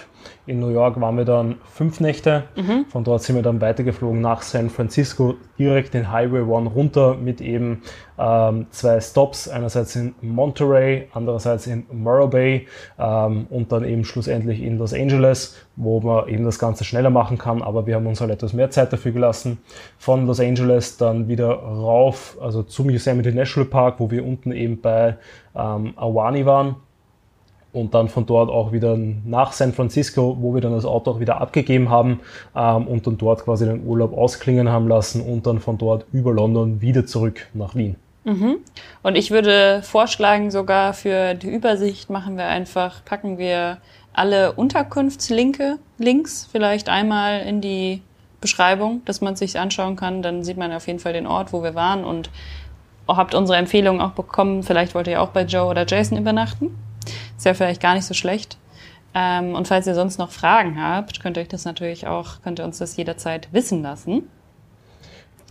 [0.45, 2.43] In New York waren wir dann fünf Nächte.
[2.89, 7.41] Von dort sind wir dann weitergeflogen nach San Francisco, direkt den Highway One runter mit
[7.41, 7.84] eben
[8.18, 12.68] ähm, zwei Stops, einerseits in Monterey, andererseits in Morro Bay
[12.99, 17.38] ähm, und dann eben schlussendlich in Los Angeles, wo man eben das Ganze schneller machen
[17.38, 19.60] kann, aber wir haben uns halt etwas mehr Zeit dafür gelassen.
[19.97, 24.82] Von Los Angeles dann wieder rauf, also zum Yosemite National Park, wo wir unten eben
[24.82, 25.18] bei
[25.56, 26.76] ähm, Awani waren
[27.74, 31.19] und dann von dort auch wieder nach San Francisco, wo wir dann das Auto auch
[31.19, 32.19] wieder abgegeben haben
[32.55, 36.34] ähm, und dann dort quasi den Urlaub ausklingen haben lassen und dann von dort über
[36.34, 37.95] London wieder zurück nach Wien.
[39.03, 43.78] Und ich würde vorschlagen, sogar für die Übersicht machen wir einfach, packen wir
[44.13, 48.01] alle Unterkunftslinke, Links vielleicht einmal in die
[48.41, 50.22] Beschreibung, dass man sich anschauen kann.
[50.22, 52.30] Dann sieht man auf jeden Fall den Ort, wo wir waren und
[53.07, 54.63] habt unsere Empfehlung auch bekommen.
[54.63, 56.76] Vielleicht wollt ihr auch bei Joe oder Jason übernachten.
[57.38, 58.58] Ist ja vielleicht gar nicht so schlecht.
[59.14, 62.60] Ähm, und falls ihr sonst noch Fragen habt, könnt ihr euch das natürlich auch, könnt
[62.60, 64.30] ihr uns das jederzeit wissen lassen.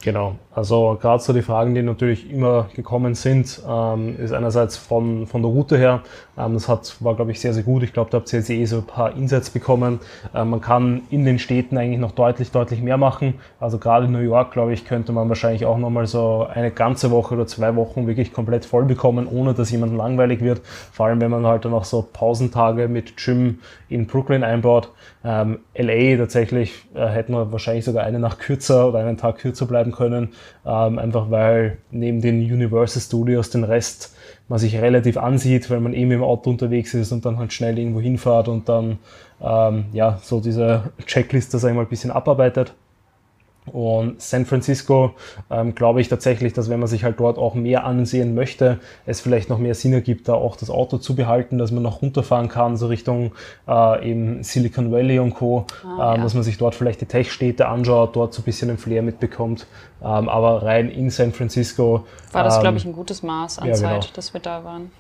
[0.03, 5.27] Genau, also gerade so die Fragen, die natürlich immer gekommen sind, ähm, ist einerseits von,
[5.27, 6.01] von der Route her,
[6.39, 7.83] ähm, das hat, war glaube ich sehr, sehr gut.
[7.83, 10.01] Ich glaube, da habt ihr jetzt eh so ein paar Insights bekommen.
[10.35, 13.35] Ähm, man kann in den Städten eigentlich noch deutlich, deutlich mehr machen.
[13.61, 17.11] Also gerade in New York, glaube ich, könnte man wahrscheinlich auch nochmal so eine ganze
[17.11, 20.63] Woche oder zwei Wochen wirklich komplett voll bekommen, ohne dass jemand langweilig wird.
[20.93, 24.91] Vor allem, wenn man halt dann auch so Pausentage mit Gym in Brooklyn einbaut.
[25.23, 29.67] Ähm, LA tatsächlich äh, hätten wir wahrscheinlich sogar eine Nacht kürzer oder einen Tag kürzer
[29.67, 30.31] bleiben können,
[30.67, 34.15] ähm, einfach weil neben den Universal Studios den Rest
[34.49, 37.79] man sich relativ ansieht, weil man eben im Auto unterwegs ist und dann halt schnell
[37.79, 38.99] irgendwo hinfahrt und dann
[39.41, 42.75] ähm, ja so diese Checkliste sag ich mal ein bisschen abarbeitet.
[43.71, 45.15] Und San Francisco
[45.51, 49.21] ähm, glaube ich tatsächlich, dass wenn man sich halt dort auch mehr ansehen möchte, es
[49.21, 52.49] vielleicht noch mehr Sinn ergibt, da auch das Auto zu behalten, dass man noch runterfahren
[52.49, 53.33] kann, so Richtung
[53.69, 56.23] äh, eben Silicon Valley und Co., Ah, ähm, ja.
[56.25, 59.67] dass man sich dort vielleicht die Tech-Städte anschaut, dort so ein bisschen den Flair mitbekommt.
[60.03, 63.69] Ähm, aber rein in San Francisco War das, ähm, glaube ich, ein gutes Maß an
[63.69, 63.89] ja, genau.
[64.01, 64.91] Zeit, dass wir da waren.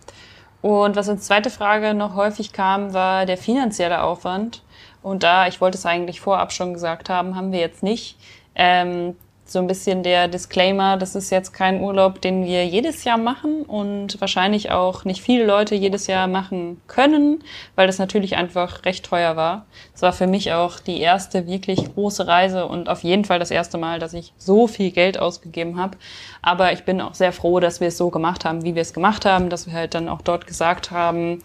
[0.62, 4.62] Und was als zweite Frage noch häufig kam, war der finanzielle Aufwand.
[5.02, 8.16] Und da, ich wollte es eigentlich vorab schon gesagt haben, haben wir jetzt nicht.
[8.54, 9.14] Ähm,
[9.50, 13.62] so ein bisschen der Disclaimer, das ist jetzt kein Urlaub, den wir jedes Jahr machen
[13.62, 17.42] und wahrscheinlich auch nicht viele Leute jedes Jahr machen können,
[17.74, 19.66] weil das natürlich einfach recht teuer war.
[19.92, 23.50] Es war für mich auch die erste wirklich große Reise und auf jeden Fall das
[23.50, 25.98] erste Mal, dass ich so viel Geld ausgegeben habe.
[26.42, 28.94] Aber ich bin auch sehr froh, dass wir es so gemacht haben, wie wir es
[28.94, 31.42] gemacht haben, dass wir halt dann auch dort gesagt haben,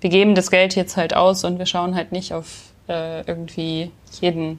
[0.00, 3.92] wir geben das Geld jetzt halt aus und wir schauen halt nicht auf äh, irgendwie
[4.20, 4.58] jeden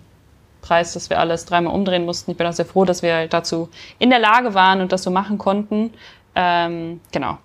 [0.66, 2.32] Preis, dass wir alles dreimal umdrehen mussten.
[2.32, 5.11] Ich bin auch sehr froh, dass wir dazu in der Lage waren und das so
[5.11, 5.91] machen konnten.
[6.36, 7.38] Ähm, genau.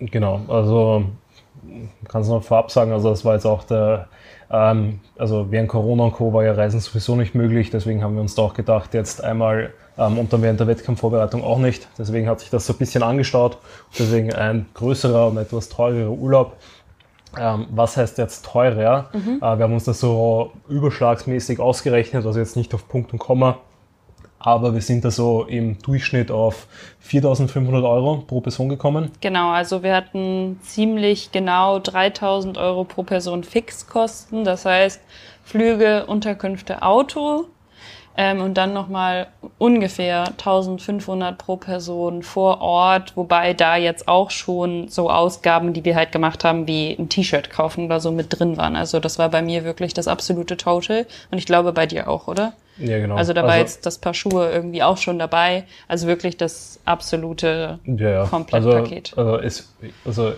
[0.00, 1.04] Genau, also
[2.08, 4.08] kannst du noch vorab sagen, also das war jetzt auch der,
[4.50, 6.32] ähm, also während Corona und Co.
[6.32, 9.72] war ja Reisen sowieso nicht möglich, deswegen haben wir uns da auch gedacht, jetzt einmal
[9.96, 11.86] ähm, und dann während der Wettkampfvorbereitung auch nicht.
[11.98, 13.58] Deswegen hat sich das so ein bisschen angestaut.
[13.98, 16.56] Deswegen ein größerer und etwas teurerer Urlaub.
[17.38, 19.10] Ähm, was heißt jetzt teurer?
[19.14, 23.58] Äh, wir haben uns das so überschlagsmäßig ausgerechnet, also jetzt nicht auf Punkt und Komma,
[24.38, 26.66] aber wir sind da so im Durchschnitt auf
[27.02, 29.10] 4.500 Euro pro Person gekommen.
[29.20, 35.00] Genau, also wir hatten ziemlich genau 3.000 Euro pro Person Fixkosten, das heißt
[35.44, 37.46] Flüge, Unterkünfte, Auto
[38.16, 39.26] ähm, und dann nochmal
[39.58, 45.96] ungefähr 1500 pro Person vor Ort, wobei da jetzt auch schon so Ausgaben, die wir
[45.96, 48.76] halt gemacht haben, wie ein T-Shirt kaufen oder so mit drin waren.
[48.76, 52.28] Also das war bei mir wirklich das absolute Total und ich glaube bei dir auch,
[52.28, 52.52] oder?
[52.78, 53.16] Ja, genau.
[53.16, 55.64] Also da war also, jetzt das Paar Schuhe irgendwie auch schon dabei.
[55.86, 58.26] Also wirklich das absolute ja, ja.
[58.26, 59.14] Komplettpaket.
[59.16, 60.32] Also, also, es, also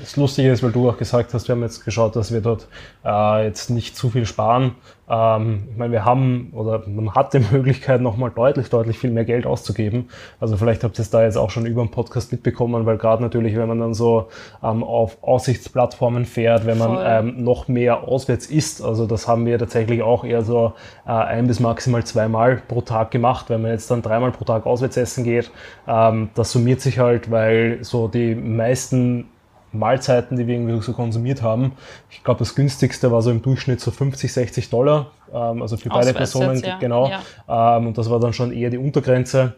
[0.00, 2.68] das Lustige ist, weil du auch gesagt hast, wir haben jetzt geschaut, dass wir dort
[3.04, 4.74] äh, jetzt nicht zu viel sparen.
[5.08, 9.24] Ähm, ich meine, wir haben oder man hat die Möglichkeit, nochmal deutlich, deutlich viel mehr
[9.24, 10.08] Geld auszugeben.
[10.40, 13.22] Also vielleicht habt ihr es da jetzt auch schon über den Podcast mitbekommen, weil gerade
[13.22, 14.28] natürlich, wenn man dann so
[14.62, 19.58] ähm, auf Aussichtsplattformen fährt, wenn man ähm, noch mehr auswärts isst, also das haben wir
[19.58, 20.72] tatsächlich auch eher so
[21.06, 23.50] äh, ein bis maximal zweimal pro Tag gemacht.
[23.50, 25.50] Wenn man jetzt dann dreimal pro Tag auswärts essen geht,
[25.86, 29.26] ähm, das summiert sich halt, weil so die meisten
[29.74, 31.72] Mahlzeiten, die wir irgendwie so konsumiert haben.
[32.10, 35.88] Ich glaube, das günstigste war so im Durchschnitt so 50, 60 Dollar, ähm, also für
[35.88, 36.78] beide Personen, ja.
[36.78, 37.08] genau.
[37.08, 37.76] Ja.
[37.76, 39.54] Ähm, und das war dann schon eher die Untergrenze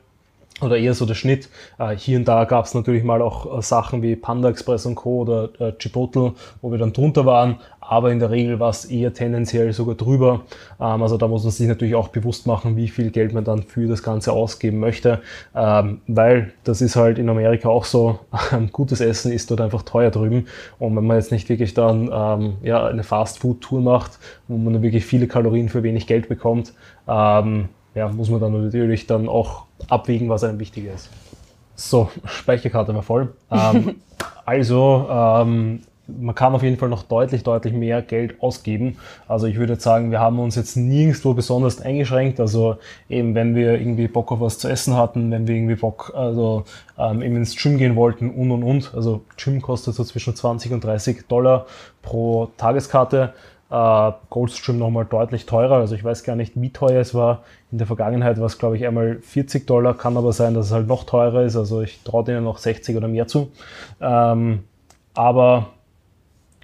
[0.62, 1.48] oder eher so der Schnitt.
[1.78, 4.94] Äh, hier und da gab es natürlich mal auch äh, Sachen wie Panda Express und
[4.94, 5.20] Co.
[5.20, 6.32] oder äh, Chipotle,
[6.62, 10.44] wo wir dann drunter waren, aber in der Regel war es eher tendenziell sogar drüber.
[10.80, 13.64] Ähm, also da muss man sich natürlich auch bewusst machen, wie viel Geld man dann
[13.64, 15.20] für das Ganze ausgeben möchte,
[15.54, 18.20] ähm, weil das ist halt in Amerika auch so,
[18.72, 20.46] gutes Essen ist dort einfach teuer drüben
[20.78, 25.04] und wenn man jetzt nicht wirklich dann ähm, ja, eine Fast-Food-Tour macht, wo man wirklich
[25.04, 26.72] viele Kalorien für wenig Geld bekommt,
[27.96, 31.10] ja, muss man dann natürlich dann auch abwägen, was einem wichtiger ist.
[31.74, 33.34] So, Speicherkarte war voll.
[33.50, 33.96] Ähm,
[34.44, 38.96] also, ähm, man kann auf jeden Fall noch deutlich, deutlich mehr Geld ausgeben.
[39.28, 42.38] Also ich würde sagen, wir haben uns jetzt nirgendwo besonders eingeschränkt.
[42.40, 42.76] Also
[43.08, 46.64] eben, wenn wir irgendwie Bock auf was zu essen hatten, wenn wir irgendwie Bock, also
[46.98, 48.94] ähm, eben ins Gym gehen wollten und und und.
[48.94, 51.66] Also Gym kostet so zwischen 20 und 30 Dollar
[52.02, 53.34] pro Tageskarte.
[53.70, 55.76] Äh, Goldstream nochmal deutlich teurer.
[55.76, 57.42] Also ich weiß gar nicht, wie teuer es war.
[57.72, 59.94] In der Vergangenheit war es, glaube ich, einmal 40 Dollar.
[59.94, 61.56] Kann aber sein, dass es halt noch teurer ist.
[61.56, 63.50] Also ich traue denen noch 60 oder mehr zu.
[64.00, 64.64] Ähm,
[65.14, 65.70] aber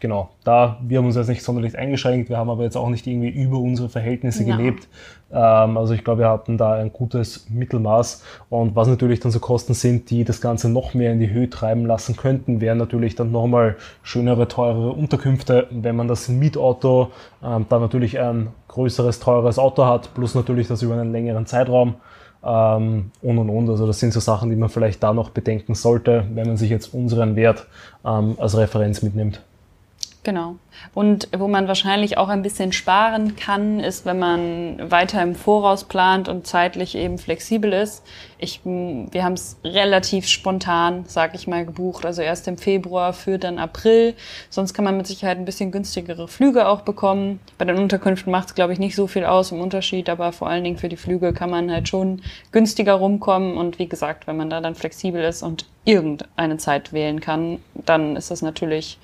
[0.03, 3.07] genau, da, wir haben uns jetzt nicht sonderlich eingeschränkt, wir haben aber jetzt auch nicht
[3.07, 4.57] irgendwie über unsere Verhältnisse ja.
[4.57, 4.88] gelebt.
[5.33, 8.22] Ähm, also ich glaube, wir hatten da ein gutes Mittelmaß.
[8.51, 11.49] Und was natürlich dann so Kosten sind, die das Ganze noch mehr in die Höhe
[11.49, 17.11] treiben lassen könnten, wären natürlich dann nochmal schönere, teurere Unterkünfte, wenn man das Mietauto
[17.43, 21.95] ähm, dann natürlich ein größeres, teures Auto hat, plus natürlich das über einen längeren Zeitraum.
[22.45, 23.70] Ähm, und und und.
[23.70, 26.70] Also das sind so Sachen, die man vielleicht da noch bedenken sollte, wenn man sich
[26.70, 27.66] jetzt unseren Wert
[28.05, 29.41] ähm, als Referenz mitnimmt.
[30.24, 30.57] Genau.
[30.94, 35.84] Und wo man wahrscheinlich auch ein bisschen sparen kann, ist, wenn man weiter im Voraus
[35.84, 38.04] plant und zeitlich eben flexibel ist.
[38.38, 42.04] Ich, wir haben es relativ spontan, sag ich mal, gebucht.
[42.04, 44.14] Also erst im Februar für dann April.
[44.50, 47.40] Sonst kann man mit Sicherheit ein bisschen günstigere Flüge auch bekommen.
[47.58, 50.48] Bei den Unterkünften macht es, glaube ich, nicht so viel aus im Unterschied, aber vor
[50.48, 53.56] allen Dingen für die Flüge kann man halt schon günstiger rumkommen.
[53.56, 58.16] Und wie gesagt, wenn man da dann flexibel ist und irgendeine Zeit wählen kann, dann
[58.16, 58.98] ist das natürlich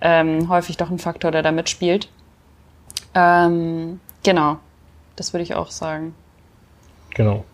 [0.00, 2.08] ähm, häufig doch ein Faktor, der da mitspielt.
[3.14, 4.58] Ähm, genau,
[5.16, 6.14] das würde ich auch sagen.
[7.14, 7.44] Genau.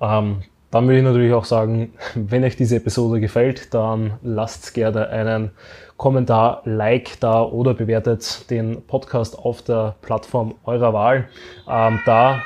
[0.00, 5.08] Ähm, dann würde ich natürlich auch sagen, wenn euch diese Episode gefällt, dann lasst gerne
[5.08, 5.50] einen
[5.96, 11.28] Kommentar, Like da oder bewertet den Podcast auf der Plattform eurer Wahl.
[11.68, 12.40] Ähm, da,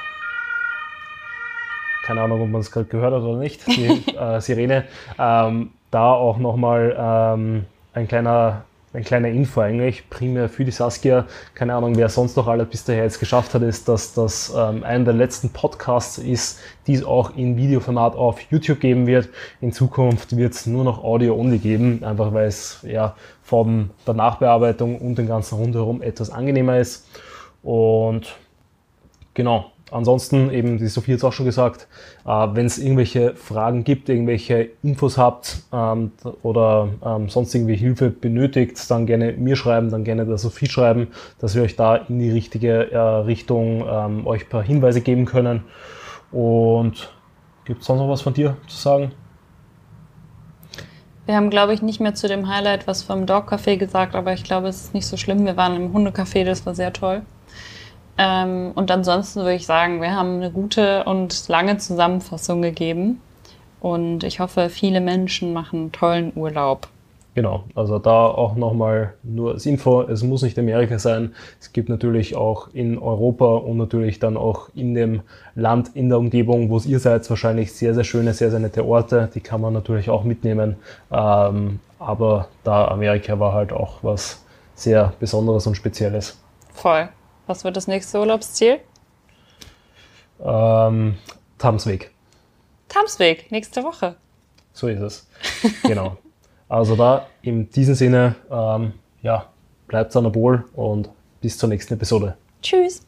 [2.07, 4.85] keine Ahnung, ob man es gerade gehört hat oder nicht, die äh, Sirene,
[5.19, 8.65] ähm, da auch nochmal ähm, ein kleiner
[8.95, 11.27] ein kleiner Info eigentlich, primär für die Saskia.
[11.55, 14.85] Keine Ahnung, wer sonst noch alles bis daher jetzt geschafft hat, ist, dass das ähm,
[14.85, 19.31] einer der letzten Podcasts ist, die es auch in Videoformat auf YouTube geben wird.
[19.63, 24.99] In Zukunft wird es nur noch Audio-only geben, einfach weil es ja von der Nachbearbeitung
[24.99, 27.07] und dem ganzen rundherum etwas angenehmer ist.
[27.63, 28.37] Und
[29.33, 31.87] genau, ansonsten, eben, die Sophie hat es auch schon gesagt,
[32.25, 36.13] äh, wenn es irgendwelche Fragen gibt, irgendwelche Infos habt ähm,
[36.43, 41.09] oder ähm, sonst irgendwie Hilfe benötigt, dann gerne mir schreiben, dann gerne der Sophie schreiben,
[41.39, 45.25] dass wir euch da in die richtige äh, Richtung ähm, euch ein paar Hinweise geben
[45.25, 45.65] können.
[46.31, 47.13] Und
[47.65, 49.13] gibt es sonst noch was von dir zu sagen?
[51.27, 54.33] Wir haben, glaube ich, nicht mehr zu dem Highlight was vom Dog Café gesagt, aber
[54.33, 55.47] ich glaube, es ist nicht so schlimm.
[55.47, 57.23] Wir waren im Hundecafé, das war sehr toll.
[58.19, 63.21] Ähm, und ansonsten würde ich sagen, wir haben eine gute und lange Zusammenfassung gegeben.
[63.81, 66.89] Und ich hoffe, viele Menschen machen tollen Urlaub.
[67.35, 71.89] Genau, also da auch nochmal nur als Info, es muss nicht Amerika sein, es gibt
[71.89, 75.23] natürlich auch in Europa und natürlich dann auch in dem
[75.55, 79.31] Land, in der Umgebung, wo ihr seid, wahrscheinlich sehr, sehr schöne, sehr, sehr nette Orte,
[79.35, 80.77] die kann man natürlich auch mitnehmen,
[81.11, 86.39] ähm, aber da Amerika war halt auch was sehr Besonderes und Spezielles.
[86.75, 87.09] Voll.
[87.47, 88.81] Was wird das nächste Urlaubsziel?
[90.43, 91.17] Ähm,
[91.59, 92.11] Tamsweg.
[92.89, 94.17] Tamsweg, nächste Woche.
[94.73, 95.29] So ist es.
[95.83, 96.17] Genau.
[96.69, 99.51] Also da in diesem Sinne, ähm, ja,
[99.87, 101.11] bleibt an der Ball und
[101.41, 102.37] bis zur nächsten Episode.
[102.63, 103.03] Tschüss.